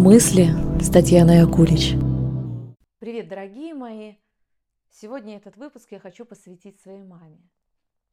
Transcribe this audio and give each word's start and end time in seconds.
Мысли 0.00 0.46
с 0.80 0.92
Татьяной 0.92 1.42
Акулич. 1.42 1.94
Привет, 3.00 3.26
дорогие 3.26 3.74
мои! 3.74 4.14
Сегодня 4.90 5.36
этот 5.36 5.56
выпуск 5.56 5.90
я 5.90 5.98
хочу 5.98 6.24
посвятить 6.24 6.80
своей 6.80 7.02
маме 7.02 7.42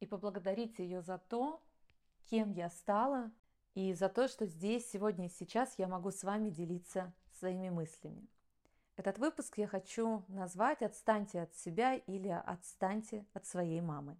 и 0.00 0.04
поблагодарить 0.04 0.80
ее 0.80 1.00
за 1.00 1.18
то, 1.18 1.62
кем 2.28 2.50
я 2.50 2.70
стала, 2.70 3.30
и 3.74 3.94
за 3.94 4.08
то, 4.08 4.26
что 4.26 4.46
здесь, 4.46 4.90
сегодня 4.90 5.26
и 5.26 5.28
сейчас 5.28 5.78
я 5.78 5.86
могу 5.86 6.10
с 6.10 6.24
вами 6.24 6.50
делиться 6.50 7.14
своими 7.38 7.70
мыслями. 7.70 8.26
Этот 8.96 9.18
выпуск 9.18 9.56
я 9.56 9.68
хочу 9.68 10.24
назвать 10.26 10.82
«Отстаньте 10.82 11.42
от 11.42 11.54
себя» 11.54 11.94
или 11.94 12.30
«Отстаньте 12.46 13.24
от 13.32 13.46
своей 13.46 13.80
мамы». 13.80 14.18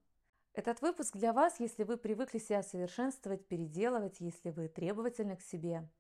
Этот 0.53 0.83
выпуск 0.83 1.17
для 1.17 1.33
вас, 1.33 1.59
если 1.59 1.83
вы 1.83 1.97
привыкли 1.97 2.39
себя 2.39 2.63
совершенствовать, 2.63 3.49
переделывать, 3.49 4.21
если 4.21 4.51
вы 4.51 4.69
требовательны 4.69 5.35
к 5.35 5.43
себе– 5.43 5.89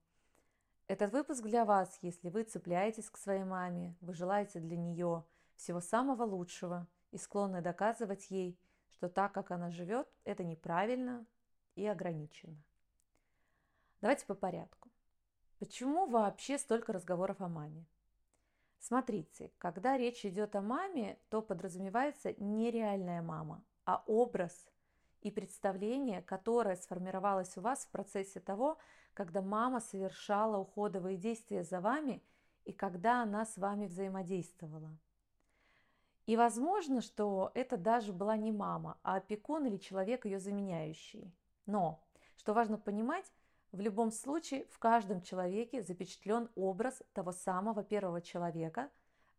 этот 0.88 1.12
выпуск 1.12 1.42
для 1.42 1.64
вас, 1.64 1.98
если 2.02 2.28
вы 2.28 2.44
цепляетесь 2.44 3.10
к 3.10 3.16
своей 3.16 3.44
маме, 3.44 3.96
вы 4.00 4.14
желаете 4.14 4.60
для 4.60 4.77
нее 4.77 5.24
всего 5.56 5.80
самого 5.80 6.22
лучшего 6.22 6.86
и 7.10 7.18
склонны 7.18 7.60
доказывать 7.60 8.30
ей, 8.30 8.58
что 8.91 9.08
так, 9.08 9.32
как 9.32 9.50
она 9.50 9.70
живет, 9.70 10.08
это 10.24 10.44
неправильно 10.44 11.27
и 11.74 11.86
ограничено. 11.86 12.56
Давайте 14.00 14.27
по 14.27 14.34
порядку. 14.34 14.88
Почему 15.58 16.06
вообще 16.06 16.58
столько 16.58 16.92
разговоров 16.92 17.41
о 17.41 17.48
маме? 17.48 17.86
Смотрите, 18.78 19.50
когда 19.58 19.96
речь 19.96 20.24
идет 20.24 20.55
о 20.55 20.60
маме, 20.60 21.18
то 21.30 21.42
подразумевается 21.42 22.34
не 22.34 22.70
реальная 22.70 23.22
мама, 23.22 23.64
а 23.84 24.05
образ 24.06 24.68
и 25.26 25.30
представление, 25.32 26.22
которое 26.22 26.76
сформировалось 26.76 27.56
у 27.56 27.60
вас 27.60 27.84
в 27.84 27.90
процессе 27.90 28.38
того, 28.38 28.78
когда 29.12 29.42
мама 29.42 29.80
совершала 29.80 30.56
уходовые 30.56 31.16
действия 31.16 31.64
за 31.64 31.80
вами 31.80 32.22
и 32.64 32.72
когда 32.72 33.22
она 33.22 33.44
с 33.44 33.56
вами 33.56 33.86
взаимодействовала. 33.86 34.96
И 36.27 36.36
возможно, 36.36 37.00
что 37.00 37.50
это 37.55 37.77
даже 37.77 38.12
была 38.12 38.36
не 38.36 38.52
мама, 38.52 38.98
а 39.02 39.16
опекун 39.16 39.66
или 39.66 39.78
человек 39.78 40.27
ее 40.27 40.38
заменяющий. 40.38 41.34
Но, 41.66 42.05
что 42.36 42.55
важно 42.55 42.78
понимать, 42.78 43.33
в 43.72 43.80
любом 43.80 44.12
случае 44.12 44.66
в 44.66 44.78
каждом 44.78 45.22
человеке 45.22 45.83
запечатлен 45.83 46.48
образ 46.55 47.02
того 47.14 47.33
самого 47.33 47.83
первого 47.83 48.20
человека, 48.20 48.90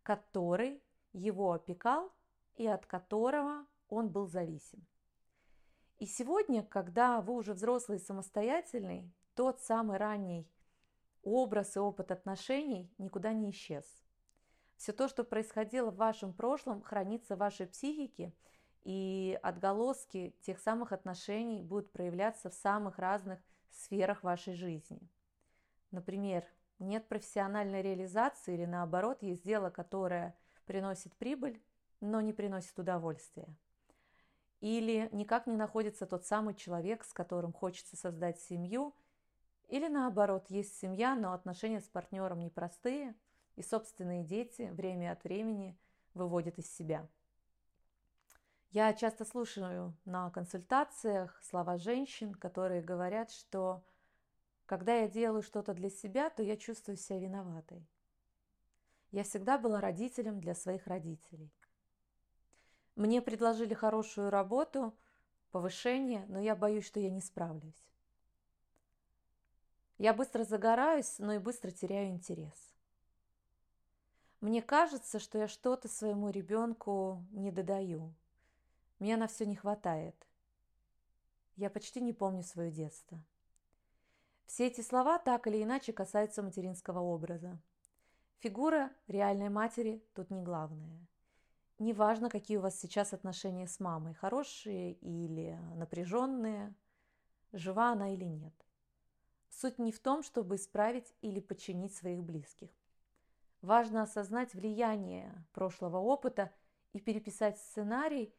который 0.03 0.83
его 1.13 1.53
опекал 1.53 2.11
и 2.55 2.67
от 2.67 2.85
которого 2.85 3.65
он 3.87 4.09
был 4.09 4.27
зависим. 4.27 4.85
И 5.97 6.05
сегодня, 6.05 6.63
когда 6.63 7.21
вы 7.21 7.33
уже 7.33 7.53
взрослый 7.53 7.97
и 7.97 8.01
самостоятельный, 8.01 9.11
тот 9.33 9.61
самый 9.61 9.97
ранний 9.97 10.47
образ 11.23 11.75
и 11.75 11.79
опыт 11.79 12.11
отношений 12.11 12.91
никуда 12.97 13.33
не 13.33 13.49
исчез. 13.49 13.85
Все 14.75 14.93
то, 14.93 15.07
что 15.07 15.23
происходило 15.23 15.89
в 15.89 15.95
вашем 15.95 16.33
прошлом, 16.33 16.83
хранится 16.83 17.35
в 17.35 17.39
вашей 17.39 17.65
психике, 17.65 18.33
и 18.83 19.37
отголоски 19.41 20.35
тех 20.41 20.59
самых 20.59 20.93
отношений 20.93 21.61
будут 21.61 21.91
проявляться 21.91 22.49
в 22.49 22.53
самых 22.53 22.99
разных 22.99 23.39
сферах 23.71 24.23
вашей 24.23 24.53
жизни. 24.53 25.01
Например, 25.91 26.45
нет 26.79 27.07
профессиональной 27.07 27.81
реализации 27.81 28.53
или 28.53 28.65
наоборот, 28.65 29.23
есть 29.23 29.43
дело, 29.43 29.71
которое 29.71 30.37
приносит 30.65 31.15
прибыль, 31.17 31.61
но 31.99 32.21
не 32.21 32.33
приносит 32.33 32.77
удовольствия. 32.79 33.47
Или 34.59 35.09
никак 35.11 35.47
не 35.47 35.55
находится 35.55 36.05
тот 36.05 36.25
самый 36.25 36.55
человек, 36.55 37.03
с 37.03 37.13
которым 37.13 37.53
хочется 37.53 37.95
создать 37.95 38.39
семью– 38.39 38.95
или 39.67 39.87
наоборот, 39.87 40.45
есть 40.49 40.77
семья, 40.79 41.15
но 41.15 41.33
отношения 41.33 41.81
с 41.81 41.89
партнером 41.89 42.39
непростые, 42.39 43.15
и 43.55 43.61
собственные 43.61 44.23
дети 44.23 44.69
время 44.71 45.11
от 45.11 45.23
времени 45.23 45.77
выводят 46.13 46.57
из 46.57 46.73
себя. 46.73 47.07
Я 48.71 48.93
часто 48.93 49.25
слушаю 49.25 49.95
на 50.05 50.29
консультациях 50.29 51.41
слова 51.43 51.77
женщин, 51.77 52.33
которые 52.33 52.81
говорят, 52.81 53.31
что 53.31 53.83
когда 54.65 54.95
я 54.95 55.07
делаю 55.07 55.41
что-то 55.41 55.73
для 55.73 55.89
себя, 55.89 56.29
то 56.29 56.43
я 56.43 56.55
чувствую 56.55 56.97
себя 56.97 57.19
виноватой. 57.19 57.85
Я 59.11 59.23
всегда 59.23 59.57
была 59.57 59.81
родителем 59.81 60.39
для 60.39 60.53
своих 60.53 60.87
родителей. 60.87 61.51
Мне 62.97 63.21
предложили 63.21 63.75
хорошую 63.75 64.31
работу, 64.31 64.91
повышение, 65.51 66.25
но 66.29 66.39
я 66.39 66.55
боюсь, 66.55 66.87
что 66.87 66.99
я 66.99 67.11
не 67.11 67.21
справлюсь. 67.21 67.91
Я 69.99 70.15
быстро 70.15 70.43
загораюсь, 70.43 71.19
но 71.19 71.33
и 71.33 71.37
быстро 71.37 71.69
теряю 71.69 72.09
интерес. 72.09 72.57
Мне 74.41 74.63
кажется, 74.63 75.19
что 75.19 75.37
я 75.37 75.47
что-то 75.47 75.87
своему 75.87 76.31
ребенку 76.31 77.23
не 77.29 77.51
додаю. 77.51 78.15
Мне 78.97 79.15
на 79.15 79.27
все 79.27 79.45
не 79.45 79.55
хватает. 79.55 80.15
Я 81.55 81.69
почти 81.69 82.01
не 82.01 82.13
помню 82.13 82.41
свое 82.41 82.71
детство. 82.71 83.23
Все 84.47 84.65
эти 84.65 84.81
слова 84.81 85.19
так 85.19 85.45
или 85.45 85.61
иначе 85.61 85.93
касаются 85.93 86.41
материнского 86.41 87.01
образа. 87.01 87.59
Фигура 88.39 88.91
реальной 89.07 89.49
матери 89.49 90.03
тут 90.15 90.31
не 90.31 90.41
главная. 90.41 91.07
Неважно, 91.79 92.29
какие 92.29 92.57
у 92.57 92.61
вас 92.61 92.79
сейчас 92.79 93.13
отношения 93.13 93.67
с 93.67 93.79
мамой, 93.79 94.15
хорошие 94.15 94.93
или 94.93 95.59
напряженные, 95.75 96.73
жива 97.51 97.91
она 97.91 98.13
или 98.13 98.25
нет. 98.25 98.53
Суть 99.49 99.77
не 99.77 99.91
в 99.91 99.99
том, 99.99 100.23
чтобы 100.23 100.55
исправить 100.55 101.13
или 101.21 101.39
подчинить 101.39 101.95
своих 101.95 102.23
близких. 102.23 102.69
Важно 103.61 104.03
осознать 104.03 104.53
влияние 104.53 105.45
прошлого 105.53 105.97
опыта 105.97 106.51
и 106.93 106.99
переписать 106.99 107.59
сценарий 107.59 108.33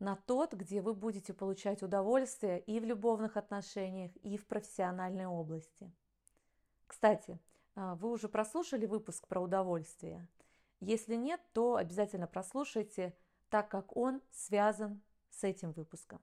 на 0.00 0.16
тот, 0.16 0.54
где 0.54 0.80
вы 0.80 0.94
будете 0.94 1.32
получать 1.32 1.82
удовольствие 1.82 2.60
и 2.60 2.80
в 2.80 2.84
любовных 2.84 3.36
отношениях, 3.36 4.16
и 4.16 4.36
в 4.36 4.46
профессиональной 4.46 5.26
области. 5.26 5.92
Кстати, 6.86 7.38
а, 7.76 7.94
вы 7.94 8.10
уже 8.10 8.28
прослушали 8.28 8.86
выпуск 8.86 9.28
про 9.28 9.40
удовольствие? 9.40 10.26
Если 10.80 11.14
нет, 11.14 11.40
то 11.52 11.76
обязательно 11.76 12.26
прослушайте, 12.26 13.14
так 13.50 13.70
как 13.70 13.96
он 13.96 14.22
связан 14.30 15.02
с 15.28 15.44
этим 15.44 15.72
выпуском. 15.72 16.20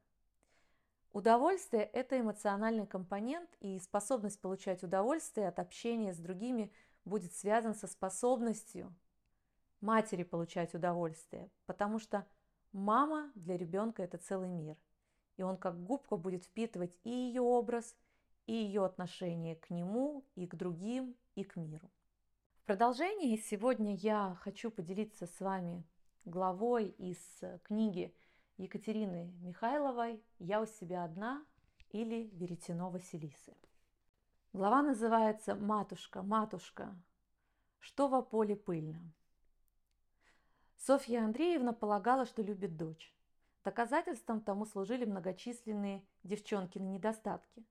Удовольствие– 1.11 1.83
это 1.93 2.19
эмоциональный 2.19 2.85
компонент, 2.85 3.49
и 3.59 3.79
способность 3.79 4.41
получать 4.41 4.83
удовольствие 4.83 5.47
от 5.47 5.59
общения 5.59 6.13
с 6.13 6.17
другими 6.17 6.71
будет 7.05 7.33
связан 7.33 7.73
со 7.73 7.87
способностью 7.87 8.93
матери 9.79 10.23
получать 10.23 10.73
удовольствие, 10.73 11.49
потому 11.65 11.99
что 11.99 12.27
мама 12.71 13.31
для 13.35 13.57
ребенка– 13.57 14.03
это 14.03 14.17
целый 14.17 14.49
мир. 14.49 14.77
И 15.37 15.43
он 15.43 15.57
как 15.57 15.83
губка 15.83 16.17
будет 16.17 16.43
впитывать 16.43 16.97
и 17.03 17.09
ее 17.09 17.41
образ, 17.41 17.95
и 18.47 18.53
ее 18.53 18.85
отношение 18.85 19.55
к 19.55 19.69
нему, 19.69 20.25
и 20.35 20.47
к 20.47 20.55
другим, 20.55 21.15
и 21.35 21.43
к 21.43 21.55
миру. 21.57 21.91
Продолжение 22.67 23.37
сегодня 23.37 23.95
я 23.95 24.37
хочу 24.41 24.69
поделиться 24.69 25.25
с 25.25 25.39
вами 25.39 25.85
главой 26.25 26.89
из 26.97 27.17
книги 27.63 28.13
Екатерины 28.57 29.31
Михайловой 29.39 30.21
«Я 30.37 30.59
у 30.59 30.65
себя 30.65 31.05
одна» 31.05 31.45
или 31.91 32.29
«Веретено 32.33 32.89
Василисы». 32.89 33.55
Глава 34.51 34.81
называется 34.81 35.55
«Матушка, 35.55 36.23
матушка, 36.23 36.93
что 37.79 38.09
во 38.09 38.21
поле 38.21 38.57
пыльно». 38.57 39.13
Софья 40.75 41.23
Андреевна 41.23 41.71
полагала, 41.71 42.25
что 42.25 42.41
любит 42.41 42.75
дочь. 42.75 43.15
Доказательством 43.63 44.41
тому 44.41 44.65
служили 44.65 45.05
многочисленные 45.05 46.05
девчонкины 46.23 46.89
недостатки. 46.89 47.65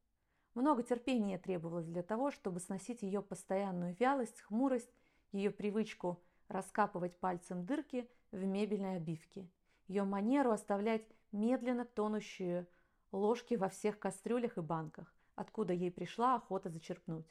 Много 0.56 0.83
терпения 0.83 1.39
требовалось 1.39 1.87
для 1.87 2.03
того, 2.03 2.33
чтобы 2.33 2.59
сносить 2.59 3.03
ее 3.03 3.22
постоянную 3.22 3.94
вялость, 4.00 4.41
хмурость, 4.41 4.91
ее 5.31 5.53
привычку 5.53 6.20
раскапывать 6.49 7.17
пальцем 7.17 7.64
дырки 7.64 8.11
в 8.32 8.44
мебельной 8.44 8.97
обивке– 8.97 9.49
ее 9.88 10.05
манеру 10.05 10.50
оставлять 10.50 11.06
медленно 11.32 11.85
тонущие 11.85 12.67
ложки 13.12 13.55
во 13.55 13.69
всех 13.69 13.99
кастрюлях 13.99 14.58
и 14.58 14.61
банках, 14.61 15.14
откуда 15.37 15.73
ей 15.73 15.91
пришла 15.91 16.35
охота 16.35 16.70
зачерпнуть. 16.70 17.26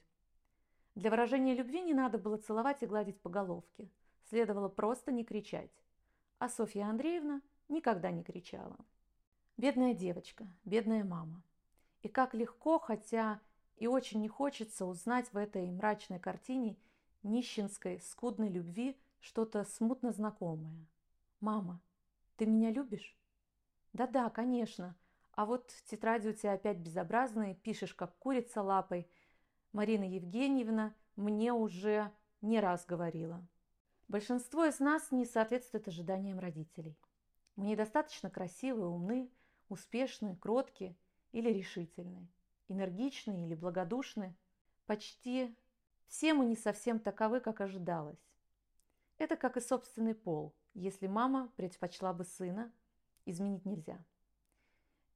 Для 0.96 1.10
выражения 1.10 1.54
любви 1.54 1.82
не 1.82 1.94
надо 1.94 2.18
было 2.18 2.38
целовать 2.38 2.82
и 2.82 2.86
гладить 2.86 3.20
по 3.20 3.30
головке. 3.30 3.90
Следовало 4.30 4.70
просто 4.70 5.12
не 5.12 5.26
кричать. 5.26 5.72
А 6.40 6.48
Софья 6.48 6.86
Андреевна 6.86 7.42
никогда 7.68 8.12
не 8.12 8.24
кричала. 8.24 8.78
Бедная 9.58 9.94
девочка, 9.94 10.48
бедная 10.64 11.04
мама. 11.04 11.44
И 12.06 12.08
как 12.08 12.36
легко, 12.36 12.78
хотя 12.78 13.42
и 13.78 13.88
очень 13.88 14.22
не 14.22 14.28
хочется 14.28 14.86
узнать 14.86 15.34
в 15.34 15.38
этой 15.38 15.72
мрачной 15.72 16.20
картине 16.20 16.78
нищенской, 17.24 18.00
скудной 18.00 18.48
любви 18.48 18.96
что-то 19.22 19.64
смутно 19.64 20.12
знакомое. 20.12 20.86
Мама, 21.40 21.82
ты 22.36 22.46
меня 22.46 22.70
любишь? 22.70 23.18
Да-да, 23.94 24.30
конечно. 24.30 24.96
А 25.32 25.48
вот 25.48 25.74
тетради 25.86 26.28
у 26.28 26.34
тебя 26.34 26.54
опять 26.54 26.78
безобразные, 26.78 27.56
пишешь 27.56 27.96
как 27.96 28.16
курица 28.20 28.62
лапой. 28.62 29.10
Марина 29.72 30.04
Евгеньевна, 30.04 30.94
мне 31.16 31.54
уже 31.54 32.12
не 32.40 32.60
раз 32.60 32.86
говорила. 32.86 33.44
Большинство 34.10 34.64
из 34.66 34.80
нас 34.80 35.12
не 35.12 35.26
соответствует 35.26 35.88
ожиданиям 35.88 36.38
родителей. 36.38 37.00
Мы 37.56 37.66
недостаточно 37.66 38.30
красивые, 38.30 38.90
умны, 38.90 39.32
успешны, 39.70 40.36
кроткие 40.36 40.96
или 41.36 41.50
решительны, 41.50 42.30
энергичны 42.70 43.46
или 43.46 43.56
благодушны. 43.56 44.34
Почти 44.86 45.54
все 46.08 46.34
мы 46.34 46.46
не 46.46 46.56
совсем 46.56 46.98
таковы, 46.98 47.42
как 47.42 47.60
ожидалось. 47.60 48.24
Это 49.18 49.36
как 49.36 49.58
и 49.58 49.62
собственный 49.62 50.16
пол. 50.16 50.56
Если 50.74 51.08
мама 51.08 51.52
предпочла 51.58 52.14
бы 52.14 52.24
сына, 52.24 52.72
изменить 53.26 53.66
нельзя. 53.66 54.00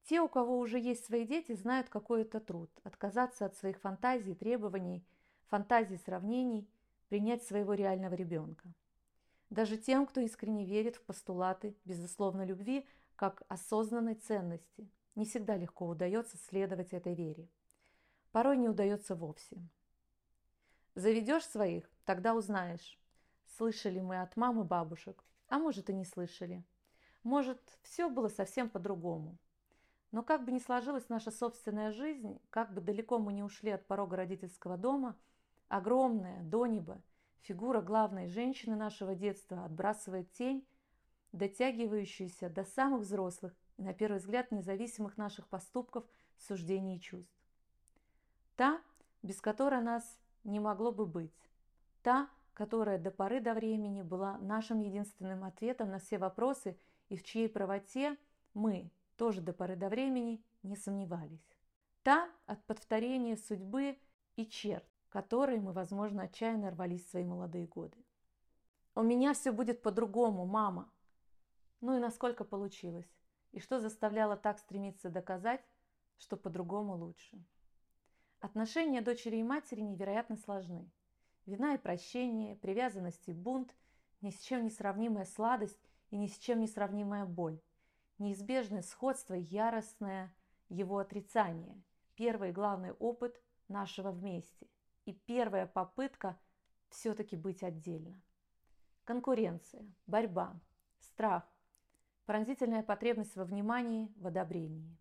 Те, 0.04 0.20
у 0.20 0.28
кого 0.28 0.60
уже 0.60 0.78
есть 0.78 1.06
свои 1.06 1.26
дети, 1.26 1.54
знают, 1.54 1.88
какой 1.88 2.24
это 2.24 2.42
труд. 2.42 2.70
Отказаться 2.84 3.46
от 3.46 3.56
своих 3.56 3.80
фантазий, 3.80 4.36
требований, 4.36 5.06
фантазий, 5.48 5.98
сравнений, 5.98 6.70
принять 7.08 7.44
своего 7.44 7.76
реального 7.76 8.16
ребенка. 8.16 8.74
Даже 9.50 9.78
тем, 9.78 10.06
кто 10.06 10.20
искренне 10.20 10.66
верит 10.66 10.98
в 10.98 11.04
постулаты 11.04 11.78
безусловной 11.86 12.46
любви 12.46 12.86
как 13.16 13.44
осознанной 13.48 14.16
ценности, 14.16 14.90
не 15.20 15.26
всегда 15.26 15.58
легко 15.58 15.86
удается 15.86 16.38
следовать 16.38 16.94
этой 16.94 17.14
вере. 17.14 17.50
Порой 18.32 18.58
не 18.58 18.70
удается 18.70 19.16
вовсе. 19.16 19.58
Заведешь 20.96 21.46
своих, 21.46 21.92
тогда 22.06 22.34
узнаешь, 22.34 22.98
слышали 23.58 24.00
мы 24.00 24.22
от 24.22 24.38
мамы 24.38 24.64
бабушек, 24.64 25.24
а 25.50 25.60
может 25.60 25.90
и 25.90 25.94
не 25.94 26.06
слышали. 26.06 26.64
Может, 27.24 27.60
все 27.82 28.10
было 28.10 28.30
совсем 28.30 28.70
по-другому. 28.70 29.38
Но 30.12 30.24
как 30.24 30.46
бы 30.46 30.54
ни 30.54 30.60
сложилась 30.60 31.10
наша 31.10 31.32
собственная 31.32 31.92
жизнь, 31.92 32.40
как 32.50 32.74
бы 32.74 32.80
далеко 32.80 33.20
мы 33.20 33.34
не 33.34 33.44
ушли 33.44 33.72
от 33.72 33.86
порога 33.86 34.16
родительского 34.16 34.78
дома, 34.78 35.18
огромная, 35.68 36.42
до 36.44 36.66
неба, 36.66 37.04
фигура 37.42 37.82
главной 37.82 38.30
женщины 38.30 38.76
нашего 38.78 39.16
детства 39.16 39.66
отбрасывает 39.66 40.32
тень, 40.32 40.66
дотягивающуюся 41.34 42.50
до 42.50 42.64
самых 42.64 43.02
взрослых 43.02 43.54
и, 43.80 43.82
на 43.82 43.94
первый 43.94 44.18
взгляд, 44.18 44.52
независимых 44.52 45.16
наших 45.18 45.48
поступков, 45.48 46.04
суждений 46.38 46.98
и 46.98 47.00
чувств. 47.00 47.34
Та, 48.58 48.82
без 49.24 49.40
которой 49.40 49.82
нас 49.82 50.20
не 50.44 50.60
могло 50.60 50.92
бы 50.92 51.06
быть. 51.06 51.34
Та, 52.04 52.30
которая 52.54 53.00
до 53.00 53.10
поры 53.10 53.40
до 53.40 53.54
времени 53.54 54.02
была 54.02 54.38
нашим 54.40 54.82
единственным 54.82 55.46
ответом 55.46 55.92
на 55.92 56.00
все 56.00 56.18
вопросы 56.18 56.78
и 57.08 57.16
в 57.16 57.24
чьей 57.24 57.48
правоте 57.48 58.18
мы 58.54 58.92
тоже 59.16 59.40
до 59.40 59.54
поры 59.54 59.78
до 59.78 59.88
времени 59.88 60.44
не 60.62 60.76
сомневались. 60.76 61.48
Та 62.04 62.30
от 62.48 62.62
подвторения 62.66 63.38
судьбы 63.38 63.98
и 64.36 64.46
черт, 64.46 64.86
которые 65.08 65.62
мы, 65.62 65.72
возможно, 65.72 66.24
отчаянно 66.24 66.72
рвались 66.72 67.06
в 67.06 67.10
свои 67.12 67.24
молодые 67.24 67.66
годы. 67.66 67.98
«У 68.94 69.04
меня 69.04 69.34
все 69.34 69.54
будет 69.54 69.82
по-другому, 69.82 70.46
мама!» 70.46 70.92
Ну 71.80 71.96
и 71.96 72.00
насколько 72.00 72.44
получилось? 72.44 73.08
И 73.52 73.60
что 73.60 73.80
заставляло 73.80 74.38
так 74.38 74.60
стремиться 74.60 75.10
доказать, 75.10 75.66
что 76.18 76.38
по-другому 76.38 76.96
лучше? 76.96 77.44
Отношения 78.40 79.02
дочери 79.02 79.38
и 79.38 79.44
матери 79.44 79.82
невероятно 79.82 80.38
сложны. 80.38 80.90
Вина 81.46 81.76
и 81.76 81.78
прощение, 81.78 82.56
привязанность 82.56 83.28
и 83.28 83.34
бунт, 83.34 83.76
ни 84.22 84.32
с 84.32 84.40
чем 84.40 84.64
не 84.64 84.70
сравнимая 84.70 85.26
сладость 85.26 85.80
и 86.10 86.18
ни 86.18 86.28
с 86.28 86.38
чем 86.38 86.60
не 86.60 86.68
сравнимая 86.68 87.26
боль, 87.26 87.60
неизбежное 88.18 88.82
сходство 88.82 89.34
и 89.34 89.42
яростное 89.42 90.34
его 90.70 91.00
отрицание, 91.00 91.82
первый 92.16 92.52
главный 92.52 92.92
опыт 92.94 93.42
нашего 93.68 94.12
вместе 94.12 94.68
и 95.06 95.14
первая 95.14 95.66
попытка 95.66 96.40
все-таки 96.90 97.36
быть 97.36 97.64
отдельно. 97.64 98.22
Конкуренция, 99.06 99.86
борьба, 100.06 100.60
страх, 101.00 101.50
пронзительная 102.30 102.84
потребность 102.84 103.36
во 103.36 103.44
внимании, 103.44 104.14
в 104.18 104.28
одобрении. 104.28 104.96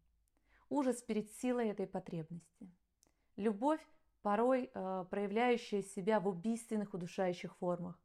Ужас 0.71 1.03
перед 1.03 1.31
силой 1.31 1.69
этой 1.69 1.87
потребности. 1.87 2.73
Любовь, 3.37 3.87
порой 4.23 4.71
э, 4.73 5.05
проявляющая 5.11 5.83
себя 5.83 6.21
в 6.21 6.29
убийственных 6.29 6.95
удушающих 6.95 7.55
формах. 7.57 8.01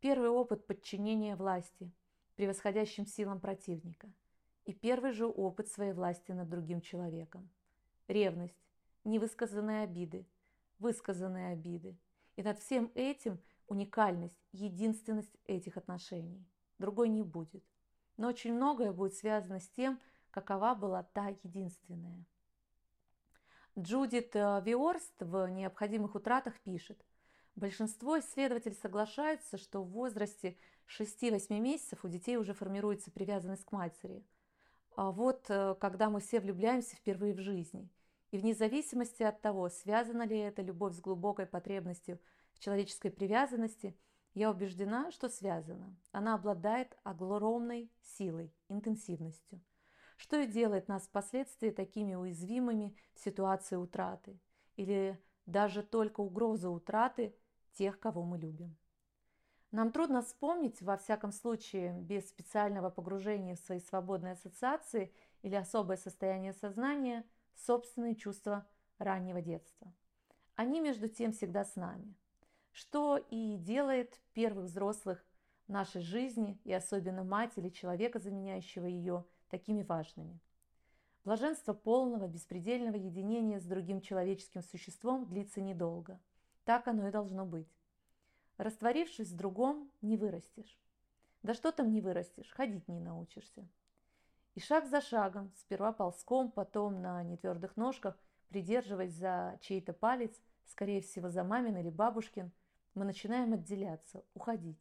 Первый 0.00 0.30
опыт 0.30 0.66
подчинения 0.66 1.36
власти, 1.36 1.92
превосходящим 2.36 3.04
силам 3.04 3.38
противника. 3.38 4.10
И 4.64 4.72
первый 4.72 5.12
же 5.12 5.26
опыт 5.26 5.68
своей 5.68 5.92
власти 5.92 6.32
над 6.32 6.48
другим 6.48 6.80
человеком. 6.80 7.50
Ревность, 8.06 8.64
невысказанные 9.04 9.82
обиды, 9.82 10.26
высказанные 10.78 11.52
обиды. 11.52 11.98
И 12.36 12.42
над 12.42 12.58
всем 12.60 12.90
этим 12.94 13.42
уникальность, 13.66 14.40
единственность 14.52 15.36
этих 15.44 15.76
отношений. 15.76 16.48
Другой 16.78 17.10
не 17.10 17.22
будет. 17.22 17.62
Но 18.18 18.28
очень 18.28 18.52
многое 18.52 18.92
будет 18.92 19.14
связано 19.14 19.60
с 19.60 19.68
тем, 19.70 19.98
какова 20.30 20.74
была 20.74 21.04
та 21.04 21.28
единственная. 21.28 22.26
Джудит 23.78 24.34
э, 24.34 24.60
Виорст 24.64 25.14
в 25.20 25.46
«Необходимых 25.46 26.16
утратах» 26.16 26.58
пишет, 26.60 27.00
большинство 27.54 28.18
исследователей 28.18 28.74
соглашаются, 28.74 29.56
что 29.56 29.82
в 29.82 29.90
возрасте 29.90 30.56
6-8 30.88 31.60
месяцев 31.60 32.04
у 32.04 32.08
детей 32.08 32.36
уже 32.36 32.54
формируется 32.54 33.12
привязанность 33.12 33.64
к 33.64 33.72
матери. 33.72 34.24
А 34.96 35.12
вот 35.12 35.46
э, 35.48 35.76
когда 35.80 36.10
мы 36.10 36.20
все 36.20 36.40
влюбляемся 36.40 36.96
впервые 36.96 37.34
в 37.34 37.38
жизни. 37.38 37.88
И 38.32 38.38
вне 38.38 38.52
зависимости 38.52 39.22
от 39.22 39.40
того, 39.40 39.68
связана 39.68 40.26
ли 40.26 40.36
эта 40.36 40.60
любовь 40.60 40.94
с 40.94 41.00
глубокой 41.00 41.46
потребностью 41.46 42.18
в 42.52 42.58
человеческой 42.58 43.10
привязанности, 43.10 43.96
я 44.38 44.50
убеждена, 44.50 45.10
что 45.10 45.28
связана. 45.28 45.94
Она 46.12 46.34
обладает 46.34 46.96
огромной 47.04 47.90
силой, 48.00 48.54
интенсивностью 48.68 49.60
что 50.18 50.40
и 50.40 50.46
делает 50.46 50.88
нас 50.88 51.04
впоследствии 51.04 51.70
такими 51.70 52.14
уязвимыми 52.14 52.94
в 53.14 53.20
ситуации 53.20 53.76
утраты 53.76 54.38
или 54.76 55.18
даже 55.46 55.82
только 55.82 56.20
угрозы 56.20 56.68
утраты 56.68 57.34
тех, 57.72 57.98
кого 57.98 58.24
мы 58.24 58.36
любим. 58.36 58.76
Нам 59.70 59.92
трудно 59.92 60.22
вспомнить, 60.22 60.82
во 60.82 60.96
всяком 60.96 61.30
случае, 61.30 61.92
без 62.00 62.28
специального 62.28 62.90
погружения 62.90 63.54
в 63.54 63.60
свои 63.60 63.80
свободные 63.80 64.32
ассоциации 64.32 65.12
или 65.42 65.54
особое 65.54 65.96
состояние 65.96 66.52
сознания, 66.52 67.24
собственные 67.54 68.16
чувства 68.16 68.66
раннего 68.98 69.40
детства. 69.40 69.92
Они, 70.56 70.80
между 70.80 71.08
тем, 71.08 71.32
всегда 71.32 71.64
с 71.64 71.76
нами. 71.76 72.14
Что 72.78 73.16
и 73.16 73.56
делает 73.56 74.20
первых 74.34 74.66
взрослых 74.66 75.24
в 75.66 75.72
нашей 75.72 76.00
жизни, 76.00 76.60
и 76.62 76.72
особенно 76.72 77.24
мать 77.24 77.54
или 77.56 77.70
человека, 77.70 78.20
заменяющего 78.20 78.86
ее– 78.86 79.24
такими 79.50 79.82
важными. 79.82 80.38
Блаженство 81.24 81.72
полного, 81.72 82.28
беспредельного 82.28 82.94
единения 82.94 83.58
с 83.58 83.64
другим 83.64 84.00
человеческим 84.00 84.62
существом 84.62 85.26
длится 85.26 85.60
недолго. 85.60 86.20
Так 86.64 86.86
оно 86.86 87.08
и 87.08 87.10
должно 87.10 87.44
быть. 87.44 87.66
Растворившись 88.58 89.32
в 89.32 89.36
другом, 89.36 89.90
не 90.00 90.16
вырастешь. 90.16 90.78
Да 91.42 91.54
что 91.54 91.72
там 91.72 91.90
не 91.90 92.00
вырастешь, 92.00 92.52
ходить 92.52 92.86
не 92.86 93.00
научишься. 93.00 93.66
И 94.54 94.60
шаг 94.60 94.86
за 94.86 95.00
шагом, 95.00 95.50
сперва 95.56 95.92
ползком, 95.92 96.52
потом 96.52 97.02
на 97.02 97.24
нетвердых 97.24 97.76
ножках, 97.76 98.16
придерживаясь 98.50 99.14
за 99.14 99.58
чей-то 99.62 99.92
палец, 99.92 100.40
скорее 100.64 101.00
всего 101.00 101.28
за 101.28 101.42
мамин 101.42 101.76
или 101.76 101.90
бабушкин, 101.90 102.52
мы 102.98 103.04
начинаем 103.04 103.54
отделяться, 103.54 104.24
уходить. 104.34 104.78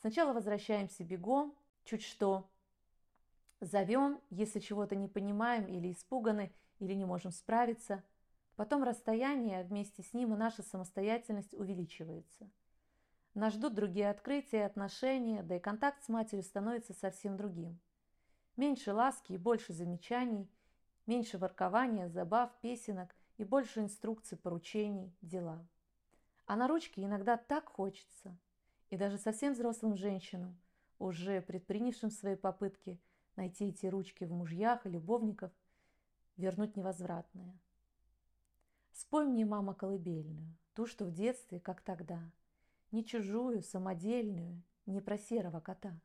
Сначала 0.00 0.32
возвращаемся 0.32 1.04
бегом, 1.04 1.54
чуть 1.84 2.02
что, 2.02 2.48
Зовем, 3.62 4.20
если 4.30 4.58
чего-то 4.58 4.96
не 4.96 5.06
понимаем 5.06 5.68
или 5.68 5.92
испуганы, 5.92 6.52
или 6.80 6.94
не 6.94 7.04
можем 7.04 7.30
справиться. 7.30 8.02
Потом 8.56 8.82
расстояние, 8.82 9.60
а 9.60 9.62
вместе 9.62 10.02
с 10.02 10.12
ним 10.12 10.34
и 10.34 10.36
наша 10.36 10.64
самостоятельность 10.64 11.54
увеличивается. 11.54 12.50
Нас 13.34 13.54
ждут 13.54 13.74
другие 13.74 14.10
открытия 14.10 14.66
отношения, 14.66 15.44
да 15.44 15.58
и 15.58 15.60
контакт 15.60 16.02
с 16.02 16.08
матерью 16.08 16.42
становится 16.42 16.92
совсем 16.92 17.36
другим. 17.36 17.78
Меньше 18.56 18.92
ласки 18.92 19.34
и 19.34 19.38
больше 19.38 19.72
замечаний, 19.72 20.50
меньше 21.06 21.38
воркования, 21.38 22.08
забав, 22.08 22.50
песенок 22.62 23.14
и 23.36 23.44
больше 23.44 23.78
инструкций, 23.78 24.36
поручений, 24.36 25.14
дела. 25.22 25.64
А 26.46 26.56
на 26.56 26.68
ручке 26.68 27.04
иногда 27.04 27.36
так 27.36 27.68
хочется. 27.68 28.38
И 28.90 28.96
даже 28.96 29.18
совсем 29.18 29.54
взрослым 29.54 29.96
женщинам, 29.96 30.60
уже 30.98 31.40
предпринявшим 31.40 32.10
свои 32.10 32.36
попытки– 32.36 33.00
найти 33.36 33.68
эти 33.68 33.86
ручки 33.86 34.24
в 34.24 34.32
мужьях 34.32 34.86
и 34.86 34.90
любовников, 34.90 35.52
вернуть 36.36 36.76
невозвратное. 36.76 37.58
Спой 38.92 39.26
мне, 39.26 39.44
мама, 39.44 39.74
колыбельную, 39.74 40.56
ту, 40.74 40.86
что 40.86 41.04
в 41.04 41.12
детстве, 41.12 41.60
как 41.60 41.80
тогда, 41.82 42.30
не 42.90 43.04
чужую, 43.04 43.62
самодельную, 43.62 44.62
не 44.86 45.00
про 45.00 45.16
серого 45.16 45.60
кота. 45.60 45.98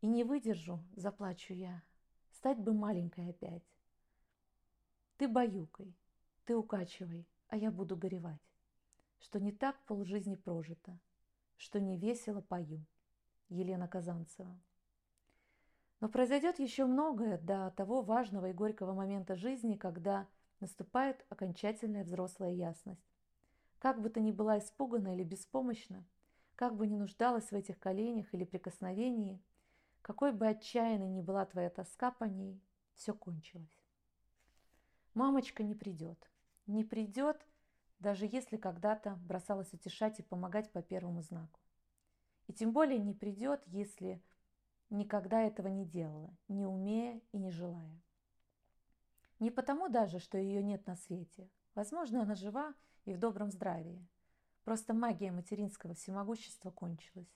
И 0.00 0.06
не 0.06 0.24
выдержу, 0.24 0.82
заплачу 0.94 1.54
я, 1.54 1.82
стать 2.32 2.58
бы 2.58 2.72
маленькой 2.72 3.30
опять. 3.30 3.64
Ты 5.16 5.28
баюкой, 5.28 5.94
ты 6.44 6.56
укачивай, 6.56 7.26
а 7.48 7.56
я 7.56 7.70
буду 7.70 7.96
горевать. 7.96 8.40
Что 9.18 9.40
не 9.40 9.52
так 9.52 9.78
полжизни 9.84 10.34
прожито, 10.34 10.98
что 11.56 11.80
не 11.80 11.96
весело 11.96 12.40
пою. 12.40 12.84
Елена 13.48 13.86
Казанцева. 13.88 14.60
Но 16.00 16.08
произойдет 16.08 16.58
еще 16.58 16.84
многое 16.84 17.38
до 17.38 17.72
того 17.76 18.02
важного 18.02 18.50
и 18.50 18.52
горького 18.52 18.92
момента 18.92 19.36
жизни, 19.36 19.76
когда 19.76 20.28
наступает 20.60 21.24
окончательная 21.28 22.04
взрослая 22.04 22.52
ясность. 22.52 23.14
Как 23.78 24.00
бы 24.00 24.10
ты 24.10 24.20
ни 24.20 24.32
была 24.32 24.58
испугана 24.58 25.14
или 25.14 25.22
беспомощна, 25.22 26.04
как 26.54 26.76
бы 26.76 26.86
ни 26.86 26.96
нуждалась 26.96 27.50
в 27.50 27.54
этих 27.54 27.78
коленях 27.78 28.32
или 28.34 28.44
прикосновении, 28.44 29.42
какой 30.02 30.32
бы 30.32 30.46
отчаянной 30.46 31.08
ни 31.08 31.20
была 31.20 31.44
твоя 31.46 31.70
тоска 31.70 32.10
по 32.10 32.24
ней, 32.24 32.62
все 32.94 33.14
кончилось. 33.14 33.82
Мамочка 35.14 35.62
не 35.62 35.74
придет. 35.74 36.30
Не 36.66 36.84
придет, 36.84 37.46
даже 37.98 38.26
если 38.26 38.56
когда-то 38.56 39.16
бросалась 39.16 39.72
утешать 39.72 40.18
и 40.18 40.22
помогать 40.22 40.70
по 40.72 40.82
первому 40.82 41.22
знаку. 41.22 41.60
И 42.46 42.52
тем 42.52 42.72
более 42.72 42.98
не 42.98 43.14
придет, 43.14 43.62
если 43.66 44.22
никогда 44.90 45.42
этого 45.42 45.68
не 45.68 45.84
делала, 45.84 46.36
не 46.48 46.66
умея 46.66 47.20
и 47.32 47.38
не 47.38 47.50
желая. 47.50 48.00
Не 49.38 49.50
потому 49.50 49.88
даже, 49.88 50.18
что 50.18 50.38
ее 50.38 50.62
нет 50.62 50.86
на 50.86 50.96
свете. 50.96 51.50
Возможно, 51.74 52.22
она 52.22 52.34
жива 52.34 52.74
и 53.04 53.12
в 53.12 53.18
добром 53.18 53.50
здравии. 53.50 54.06
Просто 54.64 54.94
магия 54.94 55.30
материнского 55.30 55.94
всемогущества 55.94 56.70
кончилась. 56.70 57.30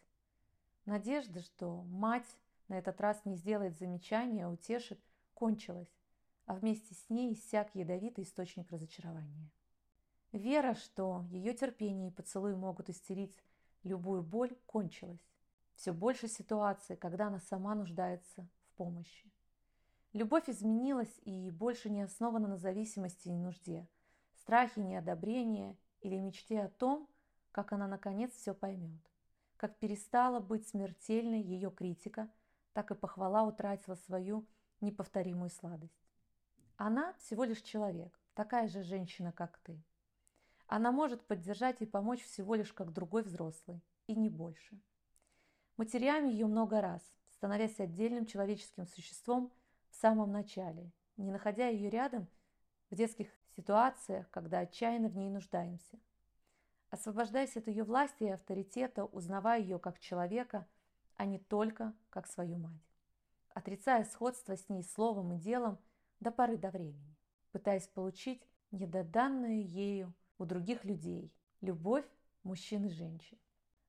Надежда, 0.87 1.43
что 1.43 1.83
мать 1.83 2.37
на 2.69 2.79
этот 2.79 3.01
раз 3.01 3.25
не 3.25 3.37
сделает 3.37 3.79
замечания, 3.79 4.49
утешит, 4.49 5.01
кончилась, 5.35 5.93
а 6.47 6.55
вместе 6.55 6.95
с 6.95 7.11
ней 7.11 7.35
иссяк 7.35 7.75
ядовитый 7.75 8.25
источник 8.25 8.71
разочарования. 8.71 9.51
Вера, 10.33 10.75
что 10.75 11.25
ее 11.31 11.55
терпение 11.55 12.09
и 12.09 12.13
поцелуй 12.13 12.55
могут 12.55 12.89
исцелить 12.89 13.37
любую 13.83 14.23
боль, 14.23 14.57
кончилась. 14.67 15.21
Все 15.75 15.93
больше 15.93 16.29
ситуаций, 16.29 16.97
когда 16.97 17.27
она 17.27 17.41
сама 17.41 17.75
нуждается 17.75 18.47
в 18.63 18.77
помощи. 18.77 19.31
Любовь 20.13 20.49
изменилась 20.49 21.21
и 21.25 21.51
больше 21.51 21.91
не 21.91 22.03
основана 22.03 22.49
на 22.49 22.57
зависимости 22.59 23.29
и 23.29 23.37
нужде, 23.37 23.89
страхе, 24.35 24.83
неодобрении 24.83 25.77
или 26.01 26.19
мечте 26.19 26.63
о 26.63 26.69
том, 26.69 27.09
как 27.53 27.73
она 27.73 27.89
наконец 27.89 28.33
все 28.35 28.55
поймет. 28.55 29.01
Как 29.57 29.79
перестала 29.79 30.41
быть 30.41 30.69
смертельной 30.69 31.41
ее 31.41 31.71
критика, 31.71 32.31
так 32.73 32.91
и 32.91 32.95
похвала 32.95 33.45
утратила 33.45 33.95
свою 33.95 34.47
неповторимую 34.81 35.51
сладость. 35.51 36.09
Она 36.77 37.13
всего 37.15 37.45
лишь 37.45 37.63
человек, 37.63 38.19
такая 38.35 38.69
же 38.69 38.83
женщина, 38.83 39.33
как 39.33 39.59
ты. 39.59 39.83
Она 40.73 40.93
может 40.93 41.27
поддержать 41.27 41.83
и 41.83 41.85
помочь 41.85 42.23
всего 42.23 42.55
лишь 42.55 42.73
как 42.73 42.93
другой 42.93 43.25
взрослый, 43.25 43.83
и 44.07 44.15
не 44.15 44.31
больше. 44.31 44.81
Матерями 45.77 46.29
ее 46.29 46.47
много 46.47 46.81
раз, 46.81 47.03
становясь 47.31 47.81
отдельным 47.81 48.25
человеческим 48.25 48.87
существом 48.87 49.53
в 49.89 49.97
самом 49.97 50.31
начале, 50.31 50.93
не 51.17 51.33
находя 51.33 51.67
ее 51.67 51.91
рядом 51.91 52.29
в 52.89 52.95
детских 52.95 53.27
ситуациях, 53.57 54.31
когда 54.31 54.61
отчаянно 54.61 55.09
в 55.09 55.17
ней 55.17 55.29
нуждаемся. 55.29 55.99
Освобождаясь 56.91 57.57
от 57.57 57.67
ее 57.67 57.83
власти 57.83 58.23
и 58.23 58.31
авторитета, 58.31 59.07
узнавая 59.07 59.61
ее 59.61 59.81
как 59.81 59.99
человека, 59.99 60.69
а 61.17 61.25
не 61.25 61.41
только 61.41 61.95
как 62.11 62.29
свою 62.29 62.59
мать. 62.59 62.95
Отрицая 63.55 64.05
сходство 64.05 64.57
с 64.57 64.69
ней 64.69 64.85
словом 64.85 65.33
и 65.33 65.37
делом 65.37 65.81
до 66.21 66.31
поры 66.31 66.57
до 66.57 66.71
времени, 66.71 67.17
пытаясь 67.51 67.89
получить 67.89 68.49
недоданную 68.71 69.67
ею 69.67 70.15
у 70.41 70.47
других 70.47 70.85
людей– 70.87 71.31
любовь 71.61 72.07
мужчин 72.45 72.87
и 72.87 72.89
женщин. 72.89 73.39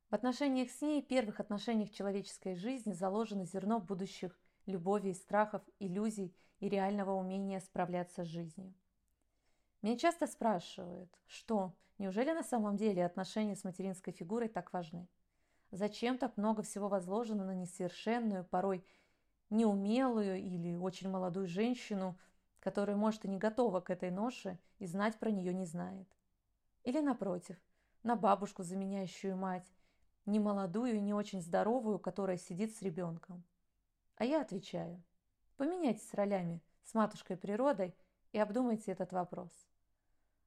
В 0.09 0.15
отношениях 0.15 0.69
с 0.69 0.81
ней, 0.81 1.01
первых 1.01 1.39
отношениях 1.39 1.91
человеческой 1.91 2.55
жизни 2.55 2.91
заложено 2.91 3.45
зерно 3.45 3.79
будущих 3.79 4.37
любови 4.65 5.11
и 5.11 5.13
страхов, 5.13 5.61
иллюзий 5.79 6.35
и 6.59 6.67
реального 6.67 7.13
умения 7.13 7.61
справляться 7.61 8.25
с 8.25 8.27
жизнью. 8.27 8.73
Меня 9.81 9.97
часто 9.97 10.27
спрашивают, 10.27 11.09
что, 11.25 11.73
неужели 11.97 12.33
на 12.33 12.43
самом 12.43 12.75
деле 12.75 13.05
отношения 13.05 13.55
с 13.55 13.63
материнской 13.63 14.11
фигурой 14.11 14.49
так 14.49 14.73
важны? 14.73 15.07
Зачем 15.71 16.17
так 16.17 16.35
много 16.35 16.63
всего 16.63 16.89
возложено 16.89 17.45
на 17.45 17.55
несовершенную, 17.55 18.43
порой 18.43 18.85
неумелую 19.49 20.37
или 20.37 20.75
очень 20.75 21.09
молодую 21.09 21.47
женщину, 21.47 22.19
которая, 22.59 22.97
может, 22.97 23.23
и 23.23 23.29
не 23.29 23.37
готова 23.37 23.79
к 23.79 23.89
этой 23.89 24.11
ноше 24.11 24.59
и 24.79 24.85
знать 24.85 25.17
про 25.17 25.31
нее 25.31 25.53
не 25.53 25.65
знает? 25.65 26.09
Или, 26.83 26.99
напротив, 26.99 27.57
на 28.03 28.15
бабушку, 28.15 28.63
заменяющую 28.63 29.35
мать, 29.37 29.71
не 30.25 30.39
молодую 30.39 30.95
и 30.95 31.01
не 31.01 31.13
очень 31.13 31.41
здоровую, 31.41 31.99
которая 31.99 32.37
сидит 32.37 32.75
с 32.75 32.81
ребенком? 32.81 33.43
А 34.15 34.25
я 34.25 34.41
отвечаю, 34.41 35.03
поменяйтесь 35.57 36.13
ролями 36.13 36.61
с 36.83 36.93
матушкой 36.93 37.37
природой 37.37 37.95
и 38.31 38.39
обдумайте 38.39 38.91
этот 38.91 39.11
вопрос. 39.11 39.51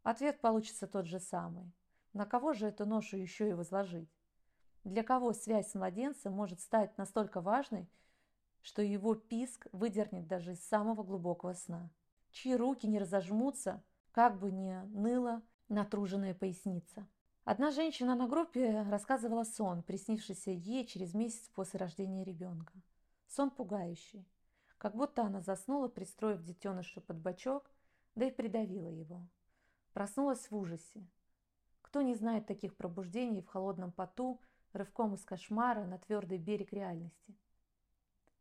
Ответ 0.03 0.41
получится 0.41 0.87
тот 0.87 1.07
же 1.07 1.19
самый. 1.19 1.73
На 2.13 2.27
кого 2.27 2.53
же 2.53 2.67
эту 2.67 2.87
ношу 2.87 3.17
еще 3.17 3.49
и 3.49 3.55
возложить? 3.55 4.11
Для 4.85 5.03
кого 5.03 5.33
связь 5.33 5.71
с 5.71 5.75
младенцем 5.75 6.33
может 6.33 6.61
стать 6.61 6.97
настолько 6.99 7.41
важной, 7.41 7.89
что 8.61 8.83
его 8.83 9.15
писк 9.15 9.67
выдернет 9.73 10.27
даже 10.27 10.53
из 10.53 10.65
самого 10.67 11.03
глубокого 11.03 11.55
сна? 11.55 11.91
Чьи 12.31 12.55
руки 12.55 12.87
не 12.87 12.99
разожмутся, 12.99 13.83
как 14.13 14.39
бы 14.39 14.51
ни 14.51 14.75
ныла 14.95 15.43
натруженная 15.69 16.35
поясница? 16.35 17.07
Одна 17.45 17.71
женщина 17.71 18.15
на 18.15 18.27
группе 18.27 18.83
рассказывала 18.89 19.45
сон, 19.45 19.83
приснившийся 19.83 20.51
ей 20.51 20.87
через 20.87 21.13
месяц 21.13 21.49
после 21.55 21.79
рождения 21.79 22.25
ребенка. 22.25 22.73
Сон 23.29 23.51
пугающий. 23.51 24.27
Как 24.79 24.95
будто 24.97 25.23
она 25.23 25.41
заснула, 25.41 25.89
пристроив 25.89 26.43
детеныша 26.43 27.01
под 27.01 27.19
бочок, 27.19 27.71
да 28.15 28.27
и 28.27 28.31
придавила 28.31 28.89
его. 28.89 29.27
Проснулась 29.93 30.51
в 30.51 30.57
ужасе. 30.57 31.07
Кто 31.83 32.03
не 32.03 32.15
знает 32.15 32.47
таких 32.47 32.77
пробуждений 32.77 33.43
в 33.43 33.47
холодном 33.47 33.93
поту, 33.93 34.41
рывком 34.73 35.15
из 35.15 35.25
кошмара 35.25 35.85
на 35.85 35.99
твердый 35.99 36.39
берег 36.39 36.73
реальности? 36.73 37.37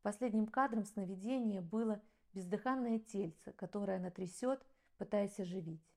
Последним 0.01 0.47
кадром 0.47 0.85
сновидения 0.85 1.61
было 1.61 2.01
бездыханное 2.33 2.99
тельце, 2.99 3.51
которое 3.53 3.97
она 3.97 4.11
трясет, 4.11 4.65
пытаясь 4.97 5.39
оживить. 5.39 5.92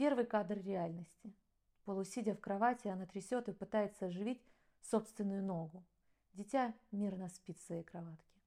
Первый 0.00 0.24
кадр 0.24 0.58
реальности. 0.62 1.36
Полусидя 1.84 2.34
в 2.34 2.40
кровати, 2.40 2.88
она 2.88 3.04
трясет 3.04 3.50
и 3.50 3.52
пытается 3.52 4.06
оживить 4.06 4.42
собственную 4.80 5.44
ногу. 5.44 5.84
Дитя 6.32 6.74
мирно 6.90 7.28
спит 7.28 7.58
в 7.58 7.66
своей 7.66 7.82
кроватке. 7.82 8.40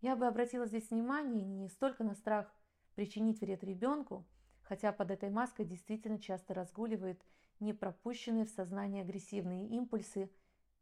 Я 0.00 0.16
бы 0.16 0.26
обратила 0.26 0.64
здесь 0.64 0.88
внимание 0.88 1.44
не 1.44 1.68
столько 1.68 2.02
на 2.02 2.14
страх 2.14 2.50
причинить 2.94 3.42
вред 3.42 3.62
ребенку, 3.62 4.26
хотя 4.62 4.90
под 4.92 5.10
этой 5.10 5.28
маской 5.28 5.66
действительно 5.66 6.18
часто 6.18 6.54
разгуливают 6.54 7.22
непропущенные 7.60 8.46
в 8.46 8.50
сознание 8.50 9.02
агрессивные 9.02 9.68
импульсы, 9.68 10.30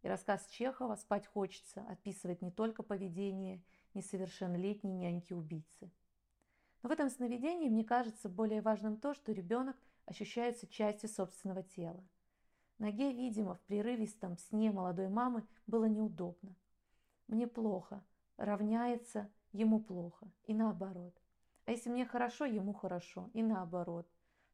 и 0.03 0.09
рассказ 0.09 0.47
Чехова 0.47 0.95
«Спать 0.95 1.27
хочется» 1.27 1.85
описывает 1.89 2.41
не 2.41 2.53
только 2.53 2.85
поведение 2.85 3.65
несовершеннолетней 3.95 4.93
няньки-убийцы. 4.93 5.91
Но 6.83 6.89
в 6.89 6.93
этом 6.93 7.09
сновидении 7.11 7.69
мне 7.69 7.85
кажется 7.85 8.29
более 8.29 8.61
важным 8.61 8.97
то, 8.97 9.15
что 9.15 9.33
ребенок 9.33 9.77
ощущается 10.07 10.67
частью 10.67 11.09
собственного 11.09 11.63
тела– 11.63 12.03
Ноге, 12.83 13.13
видимо, 13.13 13.55
в 13.55 13.61
прерывистом 13.61 14.37
сне 14.37 14.73
молодой 14.73 15.09
мамы 15.09 15.47
было 15.69 15.85
неудобно. 15.85 16.57
Мне 17.29 17.47
плохо, 17.47 18.05
равняется, 18.37 19.31
ему 19.53 19.81
плохо, 19.81 20.29
и 20.47 20.53
наоборот. 20.53 21.15
А 21.65 21.71
если 21.71 21.91
мне 21.91 22.05
хорошо, 22.05 22.45
ему 22.45 22.73
хорошо, 22.73 23.31
и 23.35 23.43
наоборот. 23.45 24.09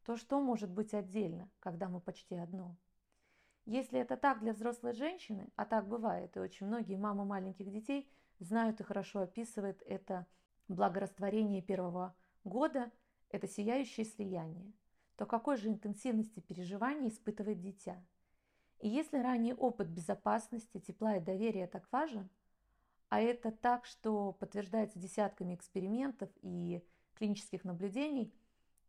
То 0.05 0.15
что 0.15 0.39
может 0.39 0.69
быть 0.69 0.93
отдельно, 0.93 1.49
когда 1.59 1.89
мы 1.89 1.99
почти 1.99 2.35
одно? 2.35 2.77
Если 3.65 3.99
это 3.99 4.15
так 4.15 4.41
для 4.41 4.53
взрослой 4.53 4.93
женщины, 4.93 5.49
а 5.55 5.65
так 5.65 5.87
бывает, 5.87 6.37
и 6.37 6.39
очень 6.39 6.67
многие 6.67 6.97
мамы 6.97 7.25
маленьких 7.25 7.71
детей 7.71 8.07
знают 8.37 8.79
и 8.79 8.83
хорошо 8.83 9.21
описывают 9.21 9.81
это 9.87 10.27
благорастворение 10.67 11.63
первого 11.63 12.15
года, 12.43 12.91
это 13.29 13.47
сияющее 13.47 14.05
слияние, 14.05 14.73
то 15.15 15.25
какой 15.25 15.57
же 15.57 15.69
интенсивности 15.69 16.39
переживаний 16.39 17.09
испытывает 17.09 17.59
дитя– 17.59 18.03
и 18.79 18.87
если 18.87 19.17
ранний 19.17 19.53
опыт 19.53 19.89
безопасности, 19.89 20.79
тепла 20.79 21.17
и 21.17 21.19
доверия 21.19 21.67
так 21.67 21.91
важен, 21.91 22.29
а 23.09 23.19
это 23.19 23.51
так, 23.51 23.85
что 23.85 24.33
подтверждается 24.33 24.99
десятками 24.99 25.55
экспериментов 25.55 26.29
и 26.41 26.81
клинических 27.15 27.65
наблюдений, 27.65 28.33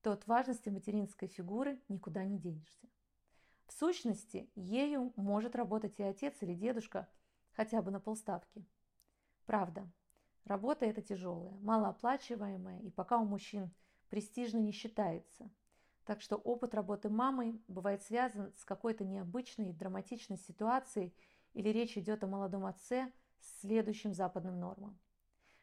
то 0.03 0.13
от 0.13 0.27
важности 0.27 0.69
материнской 0.69 1.29
фигуры 1.29 1.81
никуда 1.89 2.25
не 2.25 2.39
денешься. 2.39 2.89
В 3.67 3.73
сущности, 3.73 4.49
ею 4.55 5.13
может 5.17 5.57
работать 5.57 5.99
и 5.99 6.03
отец 6.03 6.37
или 6.41 6.55
дедушка 6.55 7.09
хотя 7.53 7.83
бы 7.83 7.91
на 7.91 8.01
полставки. 8.01 8.65
Правда, 9.45 9.91
работа 10.45 10.87
эта 10.87 11.03
тяжелая, 11.03 11.53
малооплачиваемая 11.61 12.81
и 12.81 12.91
пока 12.91 13.19
у 13.19 13.25
мужчин 13.25 13.73
престижно 14.09 14.59
не 14.59 14.73
считается. 14.73 15.51
Так 16.05 16.21
что 16.21 16.37
опыт 16.37 16.75
работы 16.75 17.09
мамой 17.09 17.63
бывает 17.69 18.03
связан 18.03 18.53
с 18.57 18.65
какой-то 18.65 19.05
необычной, 19.05 19.73
драматичной 19.73 20.39
ситуацией 20.39 21.15
или 21.53 21.69
речь 21.69 21.97
идет 21.97 22.25
о 22.25 22.27
молодом 22.27 22.67
отце 22.67 23.13
с 23.39 23.61
следующим 23.61 24.13
западным 24.13 24.59
нормам. 24.59 24.99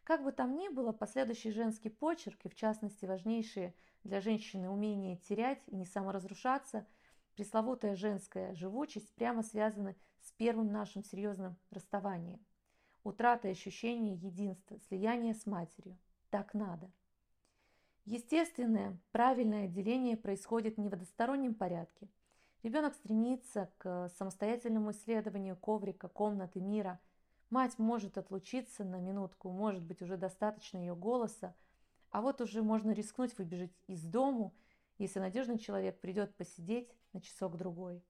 Как 0.04 0.24
бы 0.24 0.32
там 0.32 0.56
ни 0.56 0.70
было, 0.70 0.94
последующий 0.94 1.52
женский 1.52 1.90
почерк, 1.90 2.46
и 2.46 2.50
в 2.50 2.56
частности 2.56 3.06
важнейшие 3.06 3.76
для 4.06 4.22
женщины 4.22 4.70
умения 4.70 5.18
терять 5.18 5.62
и 5.68 5.76
не 5.76 5.86
саморазрушаться, 5.86 6.88
пресловутая 7.36 7.98
женская 7.98 8.56
живучесть 8.56 9.14
прямо 9.16 9.44
связаны 9.44 9.98
с 10.22 10.32
первым 10.32 10.72
нашим 10.72 11.04
серьезным 11.04 11.58
расставанием. 11.72 12.40
Утрата 13.08 13.48
ощущения 13.48 14.16
единства, 14.16 14.78
слияния 14.90 15.34
с 15.34 15.46
матерью. 15.46 15.98
Так 16.30 16.54
надо. 16.54 16.92
Естественное, 18.04 19.00
правильное 19.14 19.64
отделение 19.64 20.18
происходит 20.18 20.78
не 20.78 20.90
в 20.90 20.94
одностороннем 20.94 21.56
порядке. 21.56 22.10
Ребенок 22.64 22.96
стремится 22.96 23.72
к 23.78 24.10
самостоятельному 24.18 24.92
исследованию 24.92 25.56
коврика, 25.56 26.10
комнаты, 26.10 26.60
мира. 26.60 27.00
Мать 27.50 27.80
может 27.80 28.18
отлучиться 28.18 28.84
на 28.84 29.00
минутку, 29.00 29.52
может 29.52 29.86
быть 29.86 30.02
уже 30.02 30.18
достаточно 30.18 30.78
ее 30.78 30.94
голоса, 30.94 31.56
а 32.10 32.22
вот 32.22 32.42
уже 32.42 32.62
можно 32.62 32.92
рискнуть 32.92 33.38
выбежать 33.38 33.72
из 33.88 34.04
дому, 34.04 34.54
если 34.98 35.22
надежный 35.22 35.60
человек 35.60 36.02
придет 36.02 36.36
посидеть 36.36 36.94
на 37.14 37.22
часок-другой. 37.22 38.04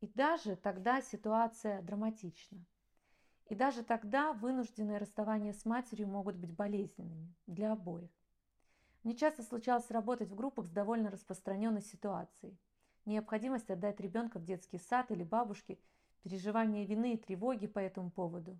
И 0.00 0.06
даже 0.06 0.54
тогда 0.54 1.02
ситуация 1.02 1.82
драматична. 1.82 2.64
И 3.50 3.56
даже 3.56 3.82
тогда 3.82 4.32
вынужденные 4.32 4.98
расставания 4.98 5.52
с 5.52 5.64
матерью 5.64 6.06
могут 6.06 6.36
быть 6.36 6.52
болезненными 6.52 7.34
для 7.48 7.72
обоих. 7.72 8.10
Мне 9.02 9.16
часто 9.16 9.42
случалось 9.42 9.90
работать 9.90 10.30
в 10.30 10.36
группах 10.36 10.66
с 10.66 10.70
довольно 10.70 11.10
распространенной 11.10 11.82
ситуацией. 11.82 12.56
Необходимость 13.06 13.68
отдать 13.68 13.98
ребенка 13.98 14.38
в 14.38 14.44
детский 14.44 14.78
сад 14.78 15.10
или 15.10 15.24
бабушке, 15.24 15.80
переживание 16.22 16.86
вины 16.86 17.14
и 17.14 17.16
тревоги 17.16 17.66
по 17.66 17.80
этому 17.80 18.12
поводу. 18.12 18.56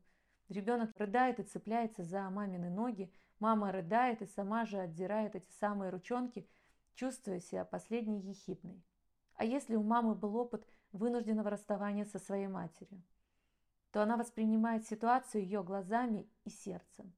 Ребенок 0.49 0.90
рыдает 0.99 1.38
и 1.38 1.44
цепляется 1.44 2.02
за 2.02 2.28
мамины 2.28 2.68
ноги, 2.68 3.12
мама 3.38 3.70
рыдает 3.70 4.23
и 4.23 4.26
сама 4.26 4.64
же 4.64 4.78
отдирает 4.78 5.37
эти 5.37 5.52
самые 5.61 5.90
ручонки, 5.90 6.49
чувствуя 6.94 7.38
себя 7.38 7.64
последней 7.64 8.18
ехидной. 8.18 8.82
А 9.37 9.44
если 9.44 9.76
у 9.76 9.85
мамы 9.85 10.16
был 10.16 10.35
опыт 10.35 10.66
вынужденного 10.90 11.49
расставания 11.49 12.06
со 12.06 12.18
своей 12.18 12.49
матерью, 12.49 13.00
то 13.92 14.02
она 14.02 14.16
воспринимает 14.16 14.87
ситуацию 14.87 15.42
ее 15.42 15.62
глазами 15.62 16.28
и 16.44 16.50
сердцем. 16.50 17.12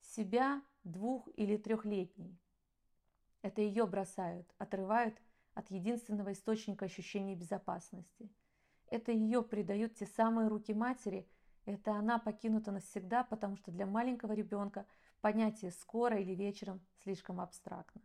Себя 0.00 0.62
двух- 0.84 1.28
или 1.36 1.56
трехлетней. 1.56 2.38
Это 3.42 3.60
ее 3.60 3.86
бросают, 3.86 4.52
отрывают 4.58 5.16
от 5.54 5.70
единственного 5.70 6.32
источника 6.32 6.84
ощущения 6.84 7.34
безопасности. 7.34 8.30
Это 8.88 9.12
ее 9.12 9.42
предают 9.42 9.94
те 9.94 10.06
самые 10.06 10.48
руки 10.48 10.74
матери, 10.74 11.28
это 11.64 11.94
она 11.94 12.18
покинута 12.18 12.70
навсегда, 12.70 13.24
потому 13.24 13.56
что 13.56 13.72
для 13.72 13.86
маленького 13.86 14.32
ребенка 14.32 14.86
понятие 15.20 15.72
«скоро» 15.72 16.18
или 16.18 16.32
«вечером» 16.32 16.80
слишком 17.02 17.40
абстрактно. 17.40 18.00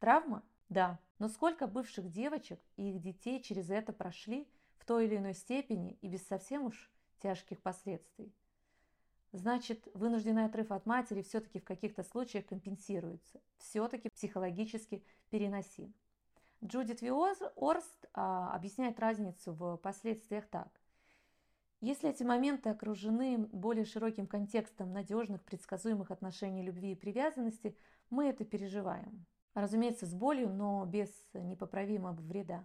Травма? 0.00 0.42
Да. 0.68 0.98
Но 1.20 1.28
сколько 1.28 1.68
бывших 1.68 2.10
девочек 2.10 2.60
и 2.76 2.90
их 2.90 3.00
детей 3.00 3.40
через 3.40 3.70
это 3.70 3.92
прошли 3.92 4.48
в 4.76 4.84
той 4.84 5.06
или 5.06 5.16
иной 5.16 5.34
степени 5.34 5.96
и 6.00 6.08
без 6.08 6.26
совсем 6.26 6.64
уж 6.64 6.90
тяжких 7.18 7.60
последствий? 7.60 8.32
значит, 9.34 9.88
вынужденный 9.94 10.46
отрыв 10.46 10.70
от 10.70 10.86
матери 10.86 11.22
все-таки 11.22 11.58
в 11.58 11.64
каких-то 11.64 12.02
случаях 12.02 12.46
компенсируется, 12.46 13.40
все-таки 13.58 14.08
психологически 14.08 15.04
переносим. 15.30 15.92
Джудит 16.64 17.02
Виорст 17.02 18.06
а, 18.14 18.54
объясняет 18.54 18.98
разницу 19.00 19.52
в 19.52 19.76
последствиях 19.78 20.46
так. 20.46 20.68
Если 21.80 22.08
эти 22.08 22.22
моменты 22.22 22.70
окружены 22.70 23.38
более 23.38 23.84
широким 23.84 24.26
контекстом 24.26 24.92
надежных, 24.92 25.42
предсказуемых 25.42 26.10
отношений 26.10 26.62
любви 26.62 26.92
и 26.92 26.96
привязанности, 26.96 27.76
мы 28.08 28.28
это 28.28 28.44
переживаем. 28.44 29.26
Разумеется, 29.52 30.06
с 30.06 30.14
болью, 30.14 30.48
но 30.48 30.86
без 30.86 31.10
непоправимого 31.34 32.14
вреда. 32.14 32.64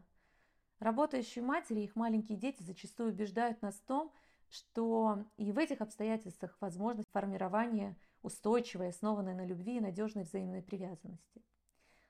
Работающие 0.79 1.43
матери 1.43 1.81
и 1.81 1.83
их 1.83 1.95
маленькие 1.97 2.37
дети 2.37 2.63
зачастую 2.63 3.09
убеждают 3.09 3.61
нас 3.61 3.75
в 3.75 3.83
том, 3.85 4.09
что 4.09 4.19
и 5.37 5.51
в 5.51 5.57
этих 5.57 5.81
обстоятельствах 5.81 6.57
возможность 6.59 7.09
формирования 7.11 7.97
устойчивой, 8.21 8.89
основанной 8.89 9.33
на 9.33 9.45
любви 9.45 9.77
и 9.77 9.81
надежной 9.81 10.23
взаимной 10.23 10.61
привязанности. 10.61 11.43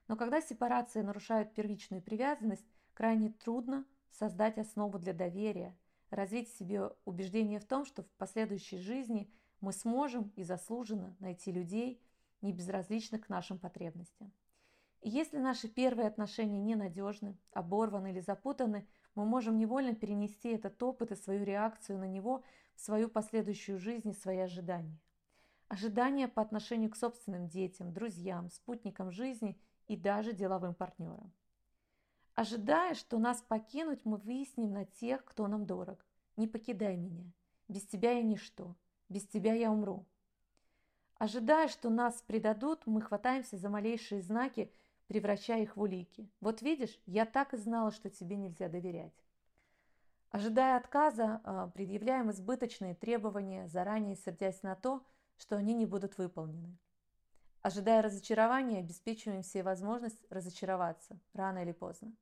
Но 0.07 0.15
когда 0.15 0.41
сепарация 0.41 1.03
нарушает 1.03 1.53
первичную 1.53 2.01
привязанность, 2.01 2.65
крайне 2.93 3.29
трудно 3.29 3.85
создать 4.11 4.57
основу 4.57 4.97
для 4.97 5.13
доверия, 5.13 5.77
развить 6.09 6.49
в 6.49 6.57
себе 6.57 6.89
убеждение 7.05 7.59
в 7.59 7.65
том, 7.65 7.85
что 7.85 8.03
в 8.03 8.09
последующей 8.17 8.77
жизни 8.77 9.31
мы 9.61 9.71
сможем 9.71 10.31
и 10.35 10.43
заслуженно 10.43 11.15
найти 11.19 11.51
людей, 11.51 12.01
не 12.41 12.53
безразличных 12.53 13.25
к 13.27 13.29
нашим 13.29 13.59
потребностям. 13.59 14.31
И 15.01 15.09
если 15.09 15.37
наши 15.37 15.67
первые 15.67 16.07
отношения 16.07 16.59
ненадежны, 16.59 17.37
оборваны 17.51 18.11
или 18.11 18.21
запутаны– 18.21 18.87
мы 19.15 19.25
можем 19.25 19.57
невольно 19.57 19.95
перенести 19.95 20.49
этот 20.49 20.81
опыт 20.81 21.11
и 21.11 21.15
свою 21.15 21.43
реакцию 21.43 21.99
на 21.99 22.07
него 22.07 22.43
в 22.75 22.81
свою 22.81 23.09
последующую 23.09 23.79
жизнь 23.79 24.09
и 24.09 24.13
свои 24.13 24.37
ожидания. 24.37 24.99
Ожидания 25.67 26.27
по 26.27 26.41
отношению 26.41 26.89
к 26.89 26.95
собственным 26.95 27.47
детям, 27.47 27.93
друзьям, 27.93 28.49
спутникам 28.49 29.11
жизни 29.11 29.59
и 29.87 29.95
даже 29.95 30.33
деловым 30.33 30.73
партнерам. 30.73 31.31
Ожидая, 32.35 32.95
что 32.95 33.19
нас 33.19 33.41
покинуть, 33.41 34.05
мы 34.05 34.17
выясним 34.17 34.71
на 34.71 34.85
тех, 34.85 35.25
кто 35.25 35.47
нам 35.47 35.65
дорог. 35.65 36.05
Не 36.37 36.47
покидай 36.47 36.95
меня. 36.95 37.31
Без 37.67 37.85
тебя 37.85 38.13
я 38.13 38.23
ничто. 38.23 38.75
Без 39.09 39.27
тебя 39.27 39.53
я 39.53 39.71
умру. 39.71 40.05
Ожидая, 41.15 41.67
что 41.67 41.89
нас 41.89 42.21
предадут, 42.21 42.87
мы 42.87 43.01
хватаемся 43.01 43.57
за 43.57 43.69
малейшие 43.69 44.21
знаки, 44.21 44.71
превращая 45.09 45.63
их 45.63 45.75
в 45.75 45.81
улики. 45.81 46.29
Вот 46.39 46.61
видишь, 46.61 46.97
я 47.07 47.25
так 47.25 47.55
и 47.55 47.57
знала, 47.57 47.91
что 47.91 48.11
тебе 48.11 48.37
нельзя 48.37 48.69
доверять. 48.69 49.25
Ожидая 50.29 50.77
отказа, 50.77 51.41
а, 51.43 51.67
предъявляем 51.69 52.29
избыточные 52.29 52.93
требования, 52.93 53.67
заранее 53.67 54.15
сердясь 54.15 54.61
на 54.61 54.75
то, 54.75 55.03
что 55.35 55.57
они 55.57 55.73
не 55.73 55.87
будут 55.87 56.19
выполнены. 56.19 56.77
Ожидая 57.63 58.03
разочарования, 58.03 58.79
обеспечиваем 58.79 59.41
себе 59.41 59.63
возможность 59.63 60.23
разочароваться 60.29 61.19
рано 61.33 61.63
или 61.63 61.71
поздно. 61.71 62.13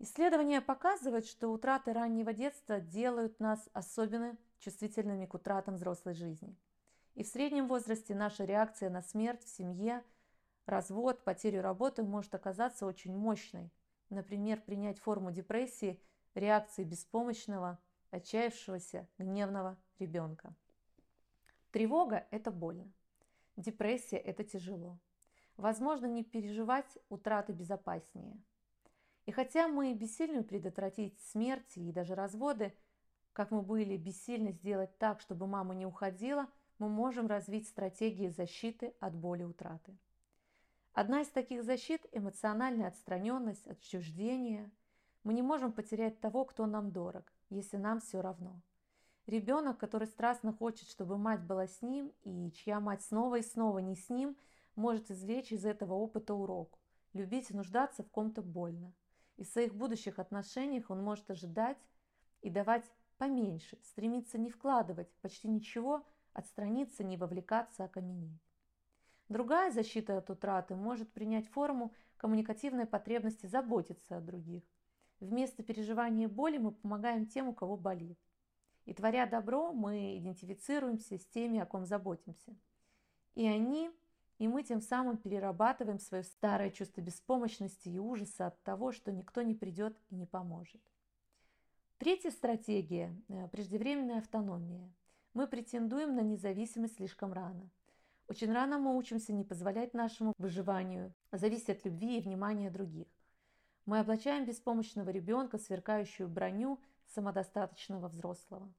Исследования 0.00 0.60
показывают, 0.60 1.24
что 1.24 1.48
утраты 1.52 1.92
раннего 1.92 2.32
детства 2.32 2.80
делают 2.80 3.38
нас 3.38 3.68
особенно 3.72 4.36
чувствительными 4.58 5.26
к 5.26 5.34
утратам 5.34 5.76
взрослой 5.76 6.14
жизни. 6.14 6.56
И 7.14 7.22
в 7.22 7.28
среднем 7.28 7.68
возрасте 7.68 8.16
наша 8.16 8.44
реакция 8.44 8.90
на 8.90 9.02
смерть 9.02 9.44
в 9.44 9.48
семье– 9.48 10.02
Развод, 10.66 11.22
потерю 11.22 11.62
работы 11.62 12.02
может 12.02 12.34
оказаться 12.34 12.86
очень 12.86 13.16
мощной. 13.16 13.70
Например, 14.10 14.60
принять 14.60 14.98
форму 14.98 15.30
депрессии, 15.30 16.00
реакции 16.34 16.82
беспомощного, 16.82 17.78
отчаявшегося, 18.10 19.08
гневного 19.18 19.78
ребенка. 20.00 20.54
Тревога– 21.70 22.26
это 22.30 22.50
больно. 22.50 22.92
Депрессия– 23.56 24.16
это 24.18 24.42
тяжело. 24.42 24.98
Возможно, 25.56 26.06
не 26.06 26.24
переживать 26.24 26.98
утраты 27.08 27.52
безопаснее. 27.52 28.36
И 29.24 29.32
хотя 29.32 29.68
мы 29.68 29.94
бессильны 29.94 30.42
предотвратить 30.42 31.20
смерть 31.20 31.76
и 31.76 31.92
даже 31.92 32.14
разводы, 32.14 32.76
как 33.32 33.50
мы 33.50 33.62
были 33.62 33.96
бессильны 33.96 34.52
сделать 34.52 34.98
так, 34.98 35.20
чтобы 35.20 35.46
мама 35.46 35.74
не 35.74 35.86
уходила, 35.86 36.48
мы 36.78 36.88
можем 36.88 37.26
развить 37.26 37.68
стратегии 37.68 38.28
защиты 38.28 38.94
от 39.00 39.14
боли 39.14 39.44
утраты. 39.44 39.96
Одна 40.96 41.20
из 41.20 41.28
таких 41.28 41.62
защит– 41.62 42.06
эмоциональная 42.12 42.88
отстраненность, 42.88 43.66
отчуждение. 43.66 44.70
Мы 45.24 45.34
не 45.34 45.42
можем 45.42 45.70
потерять 45.70 46.22
того, 46.22 46.46
кто 46.46 46.64
нам 46.64 46.90
дорог, 46.90 47.30
если 47.50 47.76
нам 47.76 48.00
все 48.00 48.22
равно. 48.22 48.62
Ребенок, 49.26 49.76
который 49.76 50.08
страстно 50.08 50.54
хочет, 50.54 50.88
чтобы 50.88 51.18
мать 51.18 51.42
была 51.42 51.66
с 51.66 51.82
ним, 51.82 52.14
и 52.22 52.50
чья 52.52 52.80
мать 52.80 53.02
снова 53.02 53.36
и 53.36 53.42
снова 53.42 53.80
не 53.80 53.94
с 53.94 54.08
ним, 54.08 54.38
может 54.74 55.10
извлечь 55.10 55.52
из 55.52 55.66
этого 55.66 55.92
опыта 55.92 56.32
урок. 56.32 56.78
Любить 57.12 57.50
и 57.50 57.54
нуждаться 57.54 58.02
в 58.02 58.08
ком-то 58.08 58.40
больно. 58.40 58.94
И 59.36 59.44
в 59.44 59.48
своих 59.48 59.74
будущих 59.74 60.18
отношениях 60.18 60.88
он 60.88 61.04
может 61.04 61.30
ожидать 61.30 61.76
и 62.40 62.48
давать 62.48 62.90
поменьше, 63.18 63.78
стремиться 63.82 64.38
не 64.38 64.48
вкладывать 64.48 65.12
почти 65.20 65.46
ничего, 65.46 66.06
отстраниться, 66.32 67.04
не 67.04 67.18
вовлекаться, 67.18 67.84
окаменеть. 67.84 68.45
Другая 69.28 69.70
защита 69.70 70.18
от 70.18 70.30
утраты 70.30 70.76
может 70.76 71.12
принять 71.12 71.48
форму 71.48 71.92
коммуникативной 72.16 72.86
потребности 72.86 73.46
заботиться 73.46 74.16
о 74.16 74.20
других. 74.20 74.62
Вместо 75.20 75.62
переживания 75.62 76.28
боли 76.28 76.58
мы 76.58 76.72
помогаем 76.72 77.26
тем, 77.26 77.48
у 77.48 77.54
кого 77.54 77.76
болит. 77.76 78.18
И 78.84 78.94
творя 78.94 79.26
добро, 79.26 79.72
мы 79.72 80.16
идентифицируемся 80.18 81.18
с 81.18 81.26
теми, 81.26 81.58
о 81.58 81.66
ком 81.66 81.86
заботимся. 81.86 82.56
И 83.34 83.46
они 83.46 83.90
и 84.38 84.48
мы 84.48 84.62
тем 84.62 84.80
самым 84.80 85.16
перерабатываем 85.16 85.98
свое 85.98 86.22
старое 86.22 86.70
чувство 86.70 87.00
беспомощности 87.00 87.88
и 87.88 87.98
ужаса 87.98 88.48
от 88.48 88.62
того, 88.62 88.92
что 88.92 89.10
никто 89.10 89.42
не 89.42 89.54
придет 89.54 89.98
и 90.10 90.14
не 90.14 90.26
поможет. 90.26 90.80
Третья 91.98 92.30
стратегия– 92.30 93.16
преждевременная 93.52 94.18
автономия. 94.18 94.92
Мы 95.32 95.46
претендуем 95.46 96.14
на 96.14 96.20
независимость 96.20 96.96
слишком 96.96 97.32
рано. 97.32 97.70
Очень 98.28 98.52
рано 98.52 98.78
мы 98.78 98.96
учимся 98.96 99.32
не 99.32 99.44
позволять 99.44 99.94
нашему 99.94 100.32
выживанию 100.38 101.14
зависеть 101.30 101.70
от 101.70 101.84
любви 101.84 102.18
и 102.18 102.20
внимания 102.20 102.70
других. 102.70 103.06
Мы 103.84 104.00
облачаем 104.00 104.44
беспомощного 104.44 105.10
ребенка 105.10 105.58
сверкающую 105.58 106.28
броню 106.28 106.80
самодостаточного 107.06 108.08
взрослого. 108.08 108.72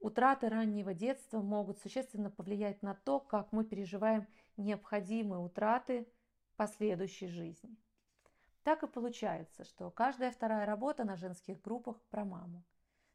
Утраты 0.00 0.48
раннего 0.48 0.94
детства 0.94 1.42
могут 1.42 1.78
существенно 1.80 2.30
повлиять 2.30 2.82
на 2.82 2.94
то, 2.94 3.20
как 3.20 3.52
мы 3.52 3.64
переживаем 3.64 4.26
необходимые 4.56 5.40
утраты 5.40 6.08
последующей 6.56 7.26
жизни. 7.26 7.76
Так 8.62 8.84
и 8.84 8.86
получается, 8.86 9.64
что 9.64 9.90
каждая 9.90 10.30
вторая 10.30 10.64
работа 10.64 11.04
на 11.04 11.16
женских 11.16 11.60
группах 11.60 12.00
про 12.10 12.24
маму. 12.24 12.64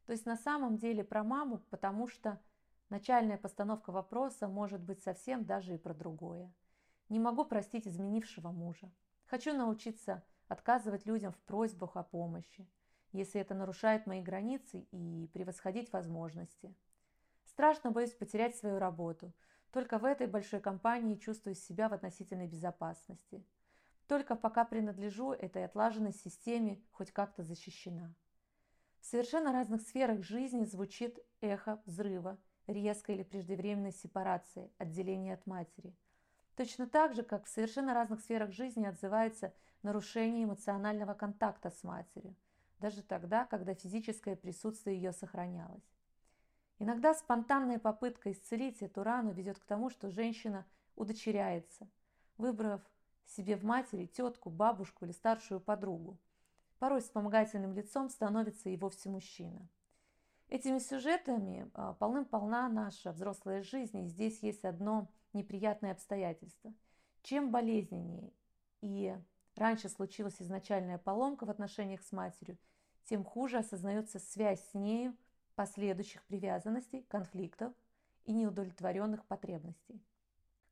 То 0.06 0.12
есть 0.12 0.24
на 0.24 0.36
самом 0.36 0.76
деле 0.76 1.02
про 1.02 1.24
маму, 1.24 1.58
потому 1.70 2.06
что 2.06 2.40
начальная 2.88 3.38
постановка 3.38 3.90
вопроса 3.90 4.48
может 4.48 4.82
быть 4.82 5.02
совсем 5.02 5.44
даже 5.44 5.74
и 5.74 5.78
про 5.78 5.94
другое. 5.94 6.52
Не 7.08 7.20
могу 7.20 7.44
простить 7.44 7.86
изменившего 7.86 8.50
мужа. 8.50 8.90
Хочу 9.26 9.54
научиться 9.54 10.24
отказывать 10.48 11.06
людям 11.06 11.32
в 11.32 11.40
просьбах 11.42 11.96
о 11.96 12.02
помощи, 12.02 12.68
если 13.12 13.40
это 13.40 13.54
нарушает 13.54 14.06
мои 14.06 14.22
границы 14.22 14.86
и 14.90 15.28
превосходить 15.32 15.92
возможности. 15.92 16.74
Страшно 17.44 17.90
боюсь 17.90 18.14
потерять 18.14 18.56
свою 18.56 18.78
работу. 18.78 19.32
Только 19.70 19.98
в 19.98 20.04
этой 20.04 20.26
большой 20.26 20.60
компании 20.60 21.16
чувствую 21.16 21.54
себя 21.54 21.88
в 21.88 21.92
относительной 21.94 22.46
безопасности. 22.46 23.44
Только 24.06 24.36
пока 24.36 24.64
принадлежу 24.64 25.32
этой 25.32 25.64
отлаженной 25.64 26.12
системе, 26.12 26.82
хоть 26.92 27.10
как-то 27.10 27.42
защищена. 27.42 28.14
В 29.00 29.06
совершенно 29.06 29.52
разных 29.52 29.82
сферах 29.82 30.22
жизни 30.22 30.64
звучит 30.64 31.18
эхо 31.40 31.82
взрыва, 31.86 32.38
резкой 32.66 33.16
или 33.16 33.22
преждевременной 33.22 33.92
сепарации, 33.92 34.70
отделения 34.78 35.34
от 35.34 35.46
матери. 35.46 35.94
Точно 36.56 36.86
так 36.86 37.14
же, 37.14 37.22
как 37.22 37.46
в 37.46 37.48
совершенно 37.48 37.94
разных 37.94 38.20
сферах 38.20 38.52
жизни 38.52 38.86
отзывается 38.86 39.52
нарушение 39.82 40.44
эмоционального 40.44 41.14
контакта 41.14 41.70
с 41.70 41.82
матерью, 41.82 42.34
даже 42.78 43.02
тогда, 43.02 43.44
когда 43.46 43.74
физическое 43.74 44.36
присутствие 44.36 44.96
ее 44.96 45.12
сохранялось. 45.12 45.84
Иногда 46.78 47.14
спонтанная 47.14 47.78
попытка 47.78 48.32
исцелить 48.32 48.82
эту 48.82 49.02
рану 49.02 49.32
ведет 49.32 49.58
к 49.58 49.64
тому, 49.64 49.90
что 49.90 50.10
женщина 50.10 50.66
удочеряется, 50.96 51.88
выбрав 52.36 52.80
себе 53.26 53.56
в 53.56 53.64
матери 53.64 54.06
тетку, 54.06 54.50
бабушку 54.50 55.04
или 55.04 55.12
старшую 55.12 55.60
подругу. 55.60 56.18
Порой 56.78 57.00
вспомогательным 57.00 57.72
лицом 57.72 58.08
становится 58.08 58.68
и 58.68 58.76
вовсе 58.76 59.08
мужчина. 59.08 59.68
Этими 60.48 60.78
сюжетами 60.78 61.70
а, 61.74 61.94
полным-полна 61.94 62.68
наша 62.68 63.12
взрослая 63.12 63.62
жизнь, 63.62 63.98
и 64.04 64.08
здесь 64.08 64.40
есть 64.42 64.64
одно 64.64 65.08
неприятное 65.32 65.92
обстоятельство. 65.92 66.72
Чем 67.22 67.50
болезненнее 67.50 68.32
и 68.80 69.16
раньше 69.56 69.88
случилась 69.88 70.40
изначальная 70.40 70.98
поломка 70.98 71.46
в 71.46 71.50
отношениях 71.50 72.02
с 72.02 72.12
матерью, 72.12 72.58
тем 73.04 73.24
хуже 73.24 73.58
осознается 73.58 74.18
связь 74.18 74.62
с 74.70 74.74
нею 74.74 75.16
последующих 75.54 76.24
привязанностей, 76.24 77.02
конфликтов 77.08 77.72
и 78.24 78.32
неудовлетворенных 78.32 79.24
потребностей. 79.26 80.02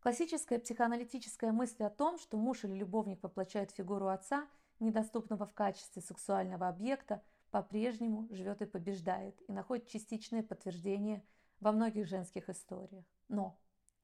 Классическая 0.01 0.59
психоаналитическая 0.59 1.53
мысль 1.53 1.85
о 1.85 1.91
том, 1.91 2.19
что 2.19 2.37
муж 2.37 2.65
или 2.65 2.75
любовник 2.75 3.23
воплощает 3.23 3.71
фигуру 3.71 4.09
отца, 4.09 4.49
недоступного 4.81 5.47
в 5.47 5.55
качестве 5.55 6.03
сексуального 6.03 6.69
объекта, 6.69 7.23
по-прежнему 7.53 8.27
живет 8.31 8.63
и 8.63 8.67
побеждает, 8.67 9.41
и 9.47 9.53
находит 9.53 9.87
частичное 9.87 10.43
подтверждение 10.43 11.23
во 11.61 11.71
многих 11.71 12.09
женских 12.09 12.49
историях. 12.49 13.05
Но 13.29 13.61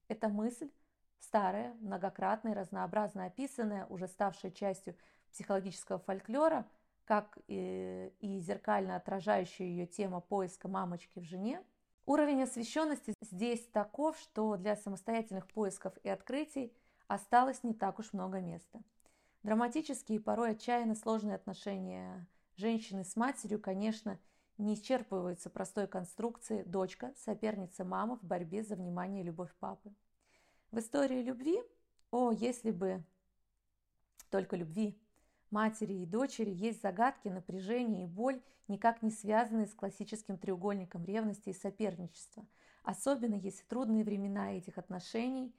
эта 0.06 0.28
мысль 0.28 0.70
старая, 1.18 1.74
многократная, 1.80 2.54
разнообразно 2.54 3.24
описанная, 3.24 3.87
уже 3.87 4.06
ставшая 4.06 4.52
частью 4.52 4.94
психологического 5.32 5.98
фольклора, 5.98 6.68
как 7.06 7.38
и, 7.48 8.12
и 8.20 8.38
зеркально 8.40 8.96
отражающая 8.96 9.66
ее 9.66 9.87
тема 9.87 10.20
поиска 10.20 10.68
мамочки 10.68 11.18
в 11.18 11.24
жене, 11.24 11.64
уровень 12.04 12.42
освещенности 12.42 13.14
здесь 13.22 13.66
таков, 13.68 14.18
что 14.18 14.58
для 14.58 14.76
самостоятельных 14.76 15.48
поисков 15.48 15.94
и 16.02 16.11
открытий 16.11 16.70
осталось 17.06 17.64
не 17.64 17.72
так 17.72 17.98
уж 17.98 18.12
много 18.12 18.40
места. 18.40 18.82
Драматические 19.42 20.18
и 20.18 20.22
порой 20.22 20.50
отчаянно 20.50 20.94
сложные 20.94 21.37
отношения 21.37 22.26
женщины 22.59 23.05
с 23.05 23.16
матерью, 23.16 23.61
конечно, 23.61 24.18
не 24.59 24.75
исчерпываются 24.75 25.49
простой 25.49 25.87
конструкцией 25.87 26.64
«дочка, 26.64 27.14
соперница 27.16 27.85
мама 27.85 28.16
в 28.16 28.25
борьбе 28.25 28.62
за 28.62 28.75
внимание 28.75 29.23
и 29.23 29.27
любовь 29.27 29.55
папы». 29.61 29.94
В 30.73 30.79
истории 30.81 31.23
любви, 31.23 31.62
о, 32.11 32.33
если 32.33 32.73
бы 32.73 33.03
только 34.31 34.57
любви, 34.57 35.01
матери 35.51 35.94
и 35.94 36.07
дочери 36.07 36.51
есть 36.51 36.83
загадки, 36.83 37.29
напряжение 37.29 38.05
и 38.05 38.09
боль, 38.09 38.42
никак 38.66 39.03
не 39.03 39.11
связанные 39.11 39.66
с 39.66 39.75
классическим 39.75 40.37
треугольником 40.37 41.05
ревности 41.05 41.51
и 41.51 41.55
соперничества, 41.55 42.44
особенно 42.83 43.35
если 43.37 43.64
трудные 43.64 44.05
времена 44.05 44.53
этих 44.53 44.77
отношений 44.77 45.55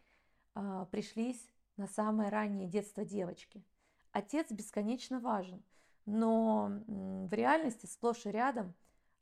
э, 0.54 0.86
пришлись 0.92 1.50
на 1.78 1.88
самое 1.88 2.30
раннее 2.30 2.68
детство 2.68 3.06
девочки. 3.06 3.64
Отец 4.12 4.52
бесконечно 4.52 5.20
важен, 5.20 5.64
но 6.10 6.72
в 6.88 7.34
реальности 7.34 7.86
сплошь 7.86 8.26
и 8.26 8.32
рядом 8.32 8.74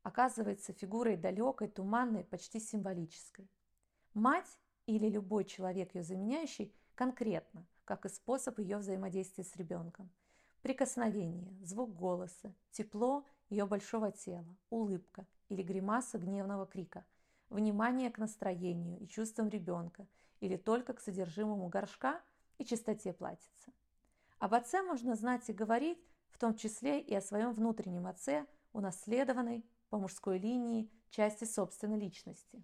оказывается 0.03 0.71
фигурой 0.71 1.17
далекой, 1.17 1.67
туманной, 1.67 2.23
почти 2.23 2.61
символической. 2.61 3.49
Мать 4.13 4.57
или 4.85 5.09
любой 5.09 5.43
человек, 5.43 5.93
ее 5.95 6.03
заменяющий, 6.03 6.73
конкретно, 6.95 7.65
как 7.83 8.05
и 8.05 8.09
способ 8.09 8.57
ее 8.59 8.77
взаимодействия 8.77 9.43
с 9.43 9.55
ребенком. 9.57 10.09
Прикосновение, 10.61 11.53
звук 11.61 11.93
голоса, 11.93 12.53
тепло 12.71 13.25
ее 13.49 13.65
большого 13.65 14.11
тела, 14.11 14.57
улыбка 14.69 15.27
или 15.49 15.63
гримаса 15.63 16.17
гневного 16.17 16.65
крика, 16.65 17.05
внимание 17.49 18.09
к 18.11 18.17
настроению 18.17 18.97
и 18.99 19.07
чувствам 19.07 19.49
ребенка 19.49 20.07
или 20.39 20.55
только 20.55 20.93
к 20.93 21.01
содержимому 21.01 21.67
горшка 21.67 22.21
и 22.57 22.63
чистоте 22.63 23.11
платьица. 23.11 23.73
Об 24.39 24.53
отце 24.53 24.81
можно 24.81 25.15
знать 25.15 25.49
и 25.49 25.53
говорить, 25.53 25.99
в 26.31 26.37
том 26.37 26.55
числе 26.55 26.99
и 26.99 27.13
о 27.15 27.21
своем 27.21 27.53
внутреннем 27.53 28.07
отце, 28.07 28.45
унаследованной 28.73 29.65
по 29.89 29.97
мужской 29.97 30.37
линии 30.37 30.89
части 31.09 31.45
собственной 31.45 31.99
личности. 31.99 32.63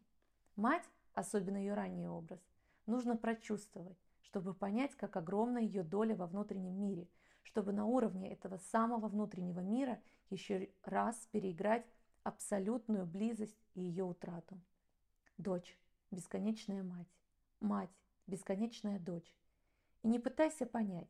Мать 0.56 0.84
особенно 1.14 1.58
ее 1.58 1.74
ранний 1.74 2.08
образ, 2.08 2.40
нужно 2.86 3.16
прочувствовать, 3.16 3.98
чтобы 4.22 4.54
понять, 4.54 4.96
как 4.96 5.16
огромна 5.16 5.60
ее 5.60 5.84
доля 5.84 6.16
во 6.16 6.28
внутреннем 6.28 6.80
мире, 6.80 7.08
чтобы 7.44 7.72
на 7.72 7.86
уровне 7.86 8.32
этого 8.32 8.58
самого 8.58 9.08
внутреннего 9.08 9.60
мира 9.60 10.02
еще 10.30 10.70
раз 10.84 11.28
переиграть 11.32 11.86
абсолютную 12.24 13.06
близость 13.06 13.58
и 13.76 13.82
ее 13.82 14.06
утрату. 14.06 14.60
Дочь– 15.38 15.78
бесконечная 16.12 16.84
мать. 16.84 17.08
Мать– 17.60 17.92
бесконечная 18.28 19.00
дочь. 19.00 19.36
И 20.04 20.08
не 20.08 20.20
пытайся 20.20 20.66
понять, 20.66 21.10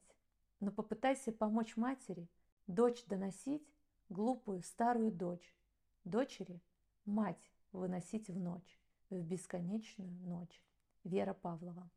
но 0.60 0.72
попытайся 0.72 1.32
помочь 1.32 1.78
матери, 1.78 2.28
дочь 2.68 3.04
доносить 3.06 3.68
глупую 4.10 4.62
старую 4.64 5.12
дочь, 5.12 5.56
дочери– 6.04 6.62
мать 7.06 7.52
выносить 7.72 8.30
в 8.30 8.40
ночь 8.40 8.80
в 9.10 9.22
бесконечную 9.22 10.12
ночь. 10.28 10.64
Вера 11.04 11.34
Павлова. 11.34 11.90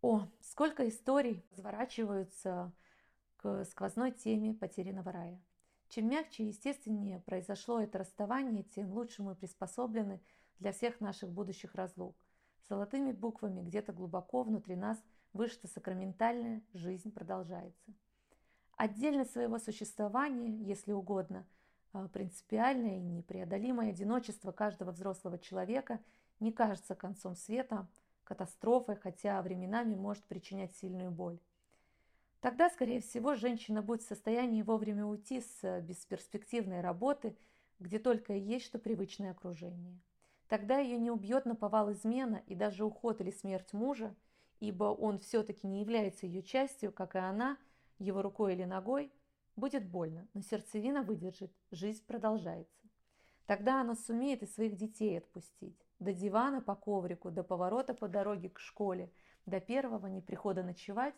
О, 0.00 0.28
сколько 0.40 0.88
историй 0.88 1.44
разворачиваются 1.50 2.72
к 3.36 3.64
сквозной 3.64 4.12
теме 4.12 4.54
потерянного 4.54 5.10
рая. 5.12 5.42
Чем 5.88 6.08
мягче 6.08 6.44
и 6.44 6.48
естественнее 6.48 7.20
произошло 7.20 7.80
это 7.80 7.98
расставание, 7.98 8.62
тем 8.62 8.92
лучше 8.92 9.22
мы 9.22 9.34
приспособлены 9.34 10.20
для 10.58 10.72
всех 10.72 11.00
наших 11.00 11.30
будущих 11.30 11.74
разлук. 11.74 12.16
Золотыми 12.68 13.12
буквами 13.12 13.62
где-то 13.62 13.92
глубоко 13.92 14.42
внутри 14.42 14.76
нас 14.76 15.02
вышита 15.32 15.68
сакраментальная 15.68 16.62
жизнь 16.72 17.10
продолжается. 17.10 17.94
Отдельно 18.76 19.24
своего 19.24 19.58
существования, 19.58 20.50
если 20.50 20.92
угодно, 20.92 21.46
а, 21.92 22.08
принципиальное 22.08 22.98
и 22.98 23.02
непреодолимое 23.02 23.90
одиночество 23.90 24.50
каждого 24.50 24.90
взрослого 24.90 25.38
человека 25.38 26.00
не 26.40 26.52
кажется 26.52 26.94
концом 26.94 27.36
света, 27.36 27.86
катастрофой, 28.24 28.96
хотя 28.96 29.40
временами 29.42 29.94
может 29.94 30.24
причинять 30.24 30.74
сильную 30.76 31.10
боль. 31.10 31.38
Тогда, 32.40 32.68
скорее 32.68 33.00
всего, 33.00 33.36
женщина 33.36 33.80
будет 33.80 34.02
в 34.02 34.08
состоянии 34.08 34.62
вовремя 34.62 35.06
уйти 35.06 35.40
с 35.40 35.80
бесперспективной 35.80 36.80
работы, 36.80 37.36
где 37.78 37.98
только 37.98 38.34
и 38.34 38.40
есть 38.40 38.66
что 38.66 38.78
привычное 38.78 39.30
окружение. 39.30 39.98
Тогда 40.48 40.78
ее 40.78 40.98
не 40.98 41.10
убьет 41.10 41.46
наповал 41.46 41.92
измена 41.92 42.42
и 42.46 42.54
даже 42.54 42.84
уход 42.84 43.20
или 43.20 43.30
смерть 43.30 43.72
мужа, 43.72 44.14
ибо 44.60 44.84
он 44.84 45.20
все-таки 45.20 45.66
не 45.66 45.80
является 45.80 46.26
ее 46.26 46.42
частью, 46.42 46.92
как 46.92 47.14
и 47.14 47.18
она, 47.18 47.56
его 47.98 48.22
рукой 48.22 48.54
или 48.54 48.64
ногой, 48.64 49.12
будет 49.56 49.88
больно, 49.88 50.26
но 50.34 50.42
сердцевина 50.42 51.02
выдержит, 51.02 51.52
жизнь 51.70 52.04
продолжается. 52.06 52.84
Тогда 53.46 53.80
она 53.80 53.94
сумеет 53.94 54.42
и 54.42 54.46
своих 54.46 54.76
детей 54.76 55.18
отпустить. 55.18 55.78
До 55.98 56.12
дивана 56.12 56.60
по 56.60 56.74
коврику, 56.74 57.30
до 57.30 57.42
поворота 57.42 57.94
по 57.94 58.08
дороге 58.08 58.48
к 58.48 58.58
школе, 58.58 59.12
до 59.46 59.60
первого 59.60 60.06
неприхода 60.06 60.62
ночевать, 60.62 61.14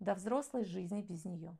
до 0.00 0.14
взрослой 0.14 0.64
жизни 0.64 1.02
без 1.02 1.24
нее. 1.24 1.56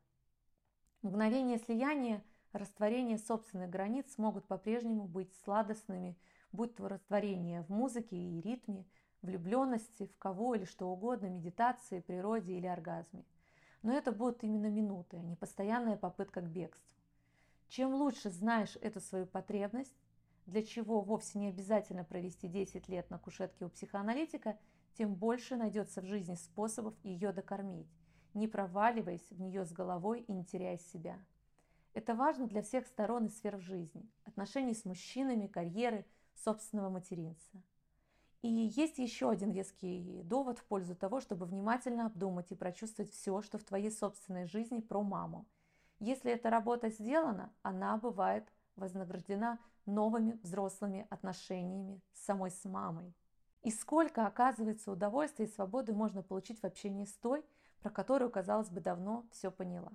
Мгновение 1.01 1.59
слияния, 1.59 2.23
растворение 2.51 3.17
собственных 3.17 3.69
границ 3.69 4.17
могут 4.17 4.47
по-прежнему 4.47 5.07
быть 5.07 5.33
сладостными, 5.43 6.17
будь 6.51 6.75
то 6.75 6.87
растворение 6.87 7.63
в 7.63 7.69
музыке 7.69 8.17
и 8.17 8.41
ритме, 8.41 8.85
влюбленности, 9.21 10.07
в 10.07 10.17
кого 10.17 10.55
или 10.55 10.65
что 10.65 10.89
угодно, 10.89 11.27
медитации, 11.27 11.99
природе 12.01 12.53
или 12.53 12.65
оргазме. 12.65 13.23
Но 13.81 13.93
это 13.93 14.11
будут 14.11 14.43
именно 14.43 14.67
минуты, 14.67 15.17
а 15.17 15.21
не 15.21 15.35
постоянная 15.35 15.95
попытка 15.95 16.41
к 16.41 16.49
бегству. 16.49 16.97
Чем 17.69 17.93
лучше 17.93 18.29
знаешь 18.29 18.77
эту 18.81 18.99
свою 18.99 19.25
потребность, 19.25 19.95
для 20.45 20.63
чего 20.63 21.01
вовсе 21.01 21.39
не 21.39 21.49
обязательно 21.49 22.03
провести 22.03 22.47
10 22.47 22.89
лет 22.89 23.09
на 23.09 23.19
кушетке 23.19 23.65
у 23.65 23.69
психоаналитика, 23.69 24.57
тем 24.97 25.15
больше 25.15 25.55
найдется 25.55 26.01
в 26.01 26.05
жизни 26.05 26.35
способов 26.35 26.95
ее 27.03 27.31
докормить, 27.31 27.87
не 28.33 28.47
проваливаясь 28.47 29.29
в 29.29 29.39
нее 29.39 29.63
с 29.63 29.71
головой 29.71 30.21
и 30.21 30.33
не 30.33 30.43
теряя 30.43 30.77
себя. 30.77 31.19
Это 31.93 32.15
важно 32.15 32.47
для 32.47 32.61
всех 32.61 32.87
сторон 32.87 33.25
и 33.25 33.29
сфер 33.29 33.57
в 33.57 33.61
жизни, 33.61 34.09
отношений 34.25 34.73
с 34.73 34.85
мужчинами, 34.85 35.47
карьеры, 35.47 36.05
собственного 36.35 36.89
материнства. 36.89 37.61
И 38.41 38.47
есть 38.47 38.97
еще 38.99 39.29
один 39.29 39.51
веский 39.51 40.21
довод 40.23 40.59
в 40.59 40.63
пользу 40.63 40.95
того, 40.95 41.19
чтобы 41.19 41.45
внимательно 41.45 42.05
обдумать 42.05 42.51
и 42.51 42.55
прочувствовать 42.55 43.11
все, 43.11 43.41
что 43.41 43.57
в 43.57 43.63
твоей 43.65 43.91
собственной 43.91 44.45
жизни 44.45 44.79
про 44.79 45.03
маму. 45.03 45.45
Если 45.99 46.31
эта 46.31 46.49
работа 46.49 46.89
сделана, 46.89 47.51
она 47.61 47.97
бывает 47.97 48.47
вознаграждена 48.77 49.59
новыми 49.85 50.39
взрослыми 50.43 51.05
отношениями 51.09 52.01
самой 52.13 52.51
с 52.51 52.63
мамой. 52.63 53.13
И 53.63 53.71
сколько, 53.71 54.25
оказывается, 54.25 54.91
удовольствия 54.91 55.45
и 55.45 55.51
свободы 55.51 55.91
можно 55.91 56.23
получить 56.23 56.61
в 56.61 56.65
общении 56.65 57.03
с 57.03 57.13
той, 57.17 57.43
про 57.81 57.89
которую, 57.89 58.31
казалось 58.31 58.69
бы, 58.69 58.79
давно 58.79 59.27
все 59.31 59.51
поняла. 59.51 59.91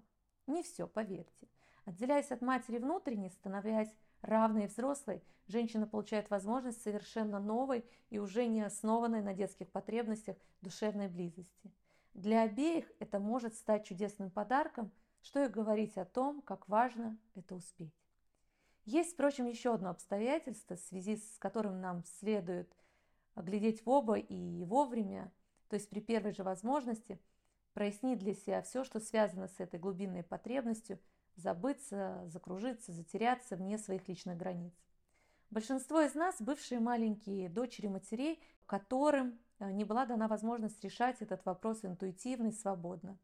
Не 0.47 0.63
все, 0.63 0.87
поверьте. 0.87 1.49
Отделяясь 1.87 2.31
от 2.31 2.43
матери 2.43 2.79
внутренне, 2.79 3.31
становясь 3.31 3.95
равной 4.25 4.67
взрослой, 4.67 5.23
женщина 5.47 5.87
получает 5.87 6.31
возможность 6.31 6.83
совершенно 6.83 7.39
новой 7.39 7.85
и 8.11 8.19
уже 8.19 8.47
не 8.47 8.63
основанной 8.63 9.23
на 9.23 9.35
детских 9.35 9.71
потребностях 9.71 10.37
душевной 10.61 11.09
близости. 11.09 11.73
Для 12.15 12.43
обеих 12.43 12.91
это 13.01 13.19
может 13.19 13.55
стать 13.55 13.87
чудесным 13.87 14.31
подарком, 14.31 14.91
что 15.21 15.45
и 15.45 15.49
говорить 15.49 15.97
о 15.97 16.05
том, 16.05 16.43
как 16.43 16.69
важно 16.69 17.19
это 17.35 17.55
успеть. 17.55 17.95
Есть, 18.85 19.15
впрочем, 19.15 19.47
еще 19.47 19.75
одно 19.75 19.91
обстоятельство, 19.91 20.77
в 20.77 20.81
связи 20.81 21.17
с 21.17 21.39
которым 21.39 21.81
нам 21.81 22.05
следует 22.05 22.75
глядеть 23.35 23.85
в 23.85 23.89
оба 23.89 24.17
и 24.17 24.65
вовремя, 24.65 25.33
то 25.69 25.75
есть 25.75 25.89
при 25.89 26.01
первой 26.01 26.33
же 26.33 26.45
возможности, 26.45 27.19
прояснить 27.73 28.19
для 28.19 28.35
себя 28.35 28.63
все, 28.63 28.85
что 28.85 29.01
связано 29.01 29.49
с 29.49 29.59
этой 29.59 29.81
глубинной 29.81 30.23
потребностью– 30.23 30.99
забыться, 31.37 32.23
закружиться, 32.27 32.93
затеряться 32.93 33.57
вне 33.57 33.79
своих 33.79 34.09
личных 34.09 34.37
границ. 34.37 34.73
Большинство 35.51 36.01
из 36.01 36.15
нас– 36.15 36.37
бывшие 36.41 36.81
маленькие 36.81 37.49
дочери 37.49 37.87
матерей, 37.87 38.41
которым 38.67 39.39
э, 39.59 39.71
не 39.71 39.85
была 39.85 40.05
дана 40.07 40.27
возможность 40.27 40.83
решать 40.83 41.21
этот 41.23 41.45
вопрос 41.45 41.85
интуитивно 41.85 42.49
и 42.49 42.53
свободно. 42.53 43.19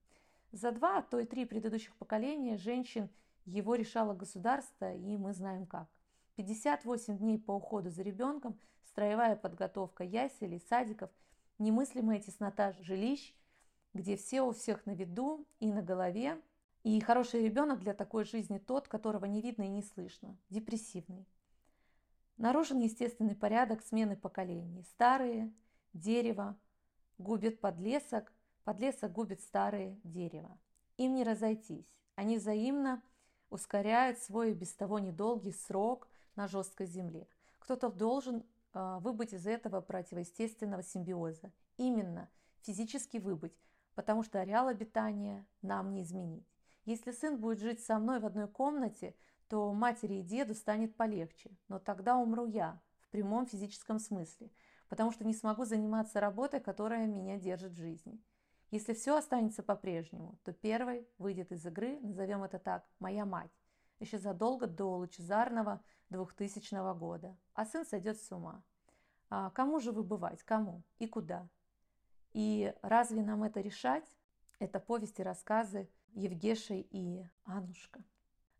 За 0.52 0.70
два, 0.72 0.98
а 0.98 1.02
то 1.02 1.18
и 1.18 1.26
три 1.26 1.44
предыдущих 1.44 1.96
поколения 1.96 2.56
женщин 2.56 3.08
его 3.46 3.74
решало 3.74 4.14
государство, 4.14 4.94
и 4.94 5.16
мы 5.16 5.32
знаем 5.32 5.66
как. 5.66 5.88
58 6.36 7.18
дней 7.18 7.38
по 7.38 7.52
уходу 7.52 7.90
за 7.90 8.02
ребенком, 8.02 8.58
строевая 8.84 9.36
подготовка 9.36 10.04
яселей, 10.04 10.60
садиков, 10.68 11.10
немыслимая 11.58 12.20
теснота 12.20 12.72
жилищ, 12.80 13.34
где 13.92 14.16
все 14.16 14.42
у 14.42 14.52
всех 14.52 14.86
на 14.86 14.92
виду 14.92 15.46
и 15.58 15.72
на 15.72 15.82
голове, 15.82 16.40
и 16.82 16.98
хороший 17.00 17.42
ребенок 17.42 17.80
для 17.80 17.92
такой 17.92 18.24
жизни 18.24 18.58
тот, 18.58 18.88
которого 18.88 19.26
не 19.26 19.42
видно 19.42 19.64
и 19.64 19.68
не 19.68 19.82
слышно, 19.82 20.36
депрессивный. 20.48 21.26
Нарушен 22.38 22.78
естественный 22.78 23.34
порядок 23.34 23.82
смены 23.82 24.16
поколений. 24.16 24.82
Старые 24.84 25.52
дерево 25.92 26.56
губят 27.18 27.60
подлесок, 27.60 28.32
подлесок 28.64 29.12
губит 29.12 29.42
старые 29.42 30.00
дерево. 30.04 30.58
Им 30.96 31.14
не 31.14 31.22
разойтись. 31.22 31.92
Они 32.14 32.38
взаимно 32.38 33.02
ускоряют 33.50 34.18
свой 34.18 34.54
без 34.54 34.72
того 34.72 34.98
недолгий 34.98 35.52
срок 35.52 36.08
на 36.34 36.48
жесткой 36.48 36.86
земле. 36.86 37.28
Кто-то 37.58 37.90
должен 37.90 38.42
э, 38.72 38.98
выбыть 39.00 39.34
из 39.34 39.46
этого 39.46 39.82
противоестественного 39.82 40.82
симбиоза. 40.82 41.52
Именно 41.76 42.30
физически 42.62 43.18
выбыть, 43.18 43.58
потому 43.94 44.22
что 44.22 44.40
ареал 44.40 44.68
обитания 44.68 45.46
нам 45.60 45.92
не 45.92 46.02
изменить. 46.02 46.46
Если 46.84 47.12
сын 47.12 47.38
будет 47.38 47.60
жить 47.60 47.80
со 47.84 47.98
мной 47.98 48.20
в 48.20 48.26
одной 48.26 48.48
комнате, 48.48 49.14
то 49.48 49.72
матери 49.72 50.14
и 50.14 50.22
деду 50.22 50.54
станет 50.54 50.96
полегче, 50.96 51.50
но 51.68 51.78
тогда 51.78 52.16
умру 52.16 52.46
я, 52.46 52.80
в 53.00 53.08
прямом 53.08 53.46
физическом 53.46 53.98
смысле, 53.98 54.50
потому 54.88 55.10
что 55.10 55.24
не 55.24 55.34
смогу 55.34 55.64
заниматься 55.64 56.20
работой, 56.20 56.60
которая 56.60 57.06
меня 57.06 57.36
держит 57.36 57.72
в 57.72 57.76
жизни. 57.76 58.22
Если 58.70 58.94
все 58.94 59.16
останется 59.16 59.62
по-прежнему, 59.64 60.38
то 60.44 60.52
первой 60.52 61.08
выйдет 61.18 61.50
из 61.50 61.66
игры, 61.66 61.98
назовем 62.00 62.44
это 62.44 62.58
так, 62.58 62.88
моя 63.00 63.26
мать, 63.26 63.50
еще 63.98 64.18
задолго 64.18 64.66
до 64.68 64.96
лучезарного 64.96 65.82
2000 66.10 66.96
года, 66.96 67.36
а 67.54 67.66
сын 67.66 67.84
сойдет 67.84 68.20
с 68.20 68.30
ума. 68.30 68.62
А 69.28 69.50
кому 69.50 69.80
же 69.80 69.92
выбывать, 69.92 70.42
кому 70.44 70.82
и 70.98 71.06
куда? 71.06 71.48
И 72.32 72.72
разве 72.82 73.22
нам 73.22 73.42
это 73.42 73.60
решать? 73.60 74.08
Это 74.60 74.78
повести, 74.78 75.22
рассказы 75.22 75.90
Евгеша 76.14 76.74
и 76.74 77.24
Анушка. 77.44 78.02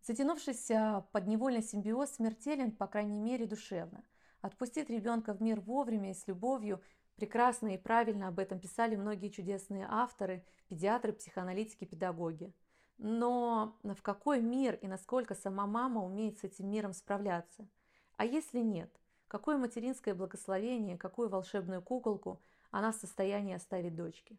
Затянувшийся 0.02 1.06
подневольный 1.12 1.62
симбиоз 1.62 2.12
смертелен, 2.12 2.72
по 2.72 2.86
крайней 2.86 3.20
мере, 3.20 3.46
душевно. 3.46 4.02
Отпустить 4.40 4.88
ребенка 4.88 5.34
в 5.34 5.42
мир 5.42 5.60
вовремя 5.60 6.10
и 6.10 6.14
с 6.14 6.26
любовью 6.26 6.80
прекрасно 7.16 7.74
и 7.74 7.78
правильно 7.78 8.28
об 8.28 8.38
этом 8.38 8.58
писали 8.58 8.96
многие 8.96 9.28
чудесные 9.28 9.86
авторы, 9.88 10.44
педиатры, 10.68 11.12
психоаналитики, 11.12 11.84
педагоги. 11.84 12.54
Но 12.96 13.78
в 13.82 14.02
какой 14.02 14.40
мир 14.40 14.74
и 14.74 14.86
насколько 14.86 15.34
сама 15.34 15.66
мама 15.66 16.04
умеет 16.04 16.38
с 16.38 16.44
этим 16.44 16.70
миром 16.70 16.92
справляться? 16.92 17.68
А 18.16 18.24
если 18.24 18.60
нет? 18.60 18.90
Какое 19.28 19.58
материнское 19.58 20.14
благословение, 20.14 20.98
какую 20.98 21.28
волшебную 21.28 21.82
куколку 21.82 22.42
она 22.70 22.92
в 22.92 22.96
состоянии 22.96 23.54
оставить 23.54 23.94
дочке? 23.94 24.36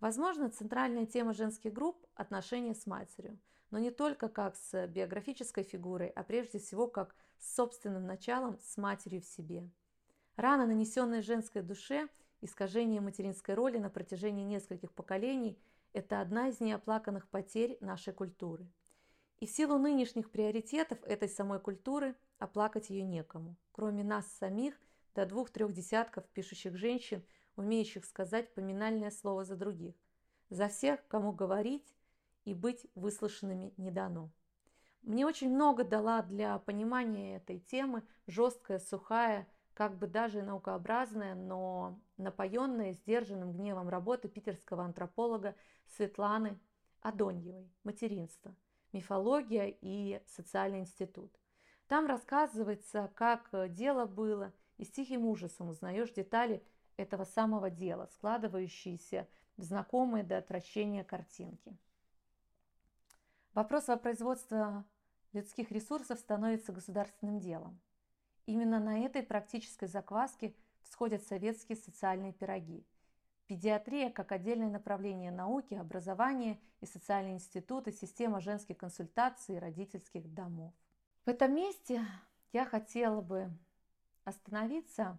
Возможно, 0.00 0.50
центральная 0.50 1.06
тема 1.06 1.32
женских 1.32 1.72
групп– 1.72 2.06
отношения 2.14 2.74
с 2.74 2.86
матерью, 2.86 3.38
но 3.70 3.78
не 3.78 3.90
только 3.90 4.28
как 4.28 4.56
с 4.56 4.86
биографической 4.88 5.64
фигурой, 5.64 6.08
а 6.08 6.22
прежде 6.22 6.58
всего 6.58 6.86
как 6.86 7.14
с 7.38 7.54
собственным 7.54 8.06
началом, 8.06 8.58
с 8.60 8.76
матерью 8.76 9.22
в 9.22 9.26
себе. 9.26 9.68
Рана, 10.36 10.66
нанесенная 10.66 11.22
женской 11.22 11.62
душе, 11.62 12.08
искажение 12.42 13.00
материнской 13.00 13.54
роли 13.54 13.78
на 13.78 13.88
протяжении 13.88 14.44
нескольких 14.44 14.92
поколений– 14.92 15.58
это 15.94 16.20
одна 16.20 16.48
из 16.48 16.60
неоплаканных 16.60 17.26
потерь 17.28 17.78
нашей 17.80 18.12
культуры. 18.12 18.66
И 19.40 19.46
в 19.46 19.50
силу 19.50 19.78
нынешних 19.78 20.30
приоритетов 20.30 21.02
этой 21.04 21.30
самой 21.30 21.58
культуры 21.58 22.16
оплакать 22.38 22.90
ее 22.90 23.06
некому, 23.06 23.56
кроме 23.72 24.04
нас 24.04 24.26
самих 24.26 24.74
до 25.14 25.24
двух-трех 25.24 25.72
десятков 25.72 26.28
пишущих 26.28 26.76
женщин– 26.76 27.24
умеющих 27.56 28.04
сказать 28.04 28.52
поминальное 28.54 29.10
слово 29.10 29.44
за 29.44 29.56
других, 29.56 29.94
за 30.50 30.68
всех, 30.68 31.06
кому 31.08 31.32
говорить 31.32 31.94
и 32.44 32.54
быть 32.54 32.86
выслушанными 32.94 33.72
не 33.76 33.90
дано. 33.90 34.30
Мне 35.02 35.24
очень 35.26 35.54
много 35.54 35.84
дала 35.84 36.22
для 36.22 36.58
понимания 36.58 37.36
этой 37.36 37.60
темы 37.60 38.02
жесткая, 38.26 38.78
сухая, 38.78 39.46
как 39.74 39.98
бы 39.98 40.06
даже 40.06 40.42
наукообразная, 40.42 41.34
но 41.34 42.00
напоенная 42.16 42.92
сдержанным 42.92 43.52
гневом 43.52 43.88
работы 43.88 44.28
питерского 44.28 44.84
антрополога 44.84 45.54
Светланы 45.96 46.58
Адоньевой 47.02 47.70
«Материнство. 47.84 48.56
Мифология 48.92 49.76
и 49.80 50.20
социальный 50.26 50.80
институт». 50.80 51.30
Там 51.88 52.06
рассказывается, 52.06 53.12
как 53.14 53.50
дело 53.72 54.06
было, 54.06 54.52
и 54.76 54.84
с 54.84 54.90
тихим 54.90 55.24
ужасом 55.26 55.68
узнаешь 55.68 56.10
детали 56.10 56.64
этого 56.96 57.24
самого 57.24 57.70
дела, 57.70 58.06
складывающиеся 58.06 59.28
в 59.56 59.62
знакомые 59.62 60.24
до 60.24 60.38
отвращения 60.38 61.04
картинки. 61.04 61.76
Вопрос 63.54 63.88
о 63.88 63.96
производстве 63.96 64.84
людских 65.32 65.70
ресурсов 65.70 66.18
становится 66.18 66.72
государственным 66.72 67.40
делом. 67.40 67.80
Именно 68.46 68.78
на 68.78 69.00
этой 69.00 69.22
практической 69.22 69.86
закваске 69.86 70.54
всходят 70.82 71.22
советские 71.22 71.76
социальные 71.76 72.32
пироги. 72.32 72.86
Педиатрия 73.46 74.10
как 74.10 74.32
отдельное 74.32 74.70
направление 74.70 75.30
науки, 75.30 75.74
образования 75.74 76.60
и 76.80 76.86
социальные 76.86 77.34
институты, 77.34 77.92
система 77.92 78.40
женских 78.40 78.76
консультаций 78.76 79.56
и 79.56 79.58
родительских 79.58 80.32
домов. 80.32 80.72
В 81.24 81.28
этом 81.28 81.54
месте 81.54 82.04
я 82.52 82.64
хотела 82.64 83.20
бы 83.20 83.50
остановиться, 84.24 85.18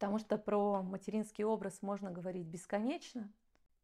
потому 0.00 0.16
что 0.16 0.38
про 0.38 0.82
материнский 0.82 1.44
образ 1.44 1.82
можно 1.82 2.10
говорить 2.10 2.46
бесконечно. 2.46 3.30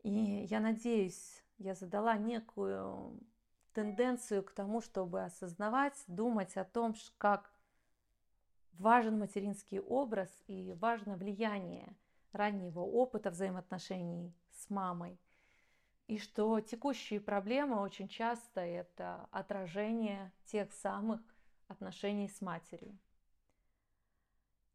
И 0.03 0.47
я 0.49 0.61
надеюсь, 0.61 1.45
я 1.59 1.75
задала 1.75 2.17
некую 2.17 3.21
тенденцию 3.75 4.43
к 4.43 4.53
тому, 4.53 4.81
чтобы 4.81 5.23
осознавать, 5.23 6.03
думать 6.07 6.57
о 6.57 6.65
том, 6.65 6.95
как 7.19 7.53
важен 8.79 9.19
материнский 9.19 9.79
образ 9.79 10.31
и 10.47 10.73
важно 10.81 11.19
влияние 11.19 11.95
раннего 12.33 12.81
опыта 12.81 13.29
взаимоотношений 13.29 14.35
с 14.53 14.71
мамой. 14.71 15.21
И 16.07 16.17
что 16.17 16.59
текущие 16.61 17.21
проблемы 17.21 17.79
очень 17.83 18.09
часто 18.09 18.63
это 18.63 19.29
отражение 19.33 20.33
тех 20.47 20.73
самых 20.73 21.21
отношений 21.69 22.31
с 22.31 22.41
матерью. 22.41 22.99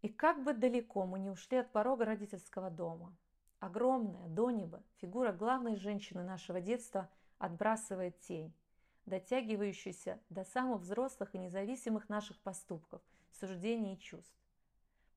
И 0.01 0.09
как 0.09 0.43
бы 0.43 0.53
далеко 0.53 1.05
мы 1.05 1.19
не 1.19 1.29
ушли 1.29 1.57
от 1.57 1.71
порога 1.71 2.05
родительского 2.05 2.71
дома, 2.71 3.15
огромная 3.59 4.27
до 4.27 4.49
неба 4.49 4.81
фигура 4.97 5.31
главной 5.31 5.75
женщины 5.75 6.23
нашего 6.23 6.59
детства 6.59 7.09
отбрасывает 7.37 8.19
тень, 8.21 8.53
дотягивающуюся 9.05 10.19
до 10.29 10.43
самых 10.43 10.81
взрослых 10.81 11.35
и 11.35 11.37
независимых 11.37 12.09
наших 12.09 12.39
поступков, 12.39 13.01
суждений 13.31 13.93
и 13.93 13.99
чувств. 13.99 14.35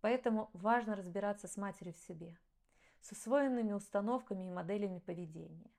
Поэтому 0.02 0.50
важно 0.52 0.96
разбираться 0.96 1.48
с 1.48 1.56
матерью 1.56 1.94
в 1.94 1.98
себе, 1.98 2.36
с 3.00 3.12
усвоенными 3.12 3.72
установками 3.72 4.44
и 4.44 4.50
моделями 4.50 4.98
поведения. 4.98 5.70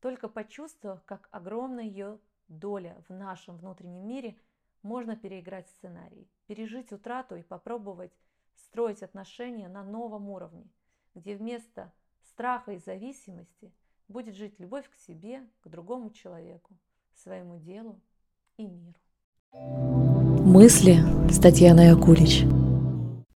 Только 0.00 0.28
почувствовав, 0.28 1.02
как 1.04 1.28
огромна 1.32 1.80
ее 1.80 2.20
доля 2.46 3.02
в 3.08 3.12
нашем 3.12 3.56
внутреннем 3.56 4.06
мире, 4.06 4.38
можно 4.82 5.16
переиграть 5.16 5.68
сценарий, 5.68 6.30
пережить 6.46 6.92
утрату 6.92 7.34
и 7.34 7.42
попробовать 7.42 8.12
строить 8.56 9.02
отношения 9.02 9.68
на 9.68 9.82
новом 9.82 10.28
уровне, 10.28 10.66
где 11.14 11.36
вместо 11.36 11.92
страха 12.22 12.72
и 12.72 12.78
зависимости 12.78 13.72
будет 14.08 14.34
жить 14.34 14.58
любовь 14.58 14.88
к 14.88 14.96
себе, 14.96 15.42
к 15.60 15.68
другому 15.68 16.10
человеку, 16.10 16.76
своему 17.14 17.58
делу 17.58 18.00
и 18.56 18.66
миру. 18.66 19.00
Мысли 19.52 20.96
с 21.30 21.38
Татьяной 21.38 21.92
Акулич. 21.92 22.44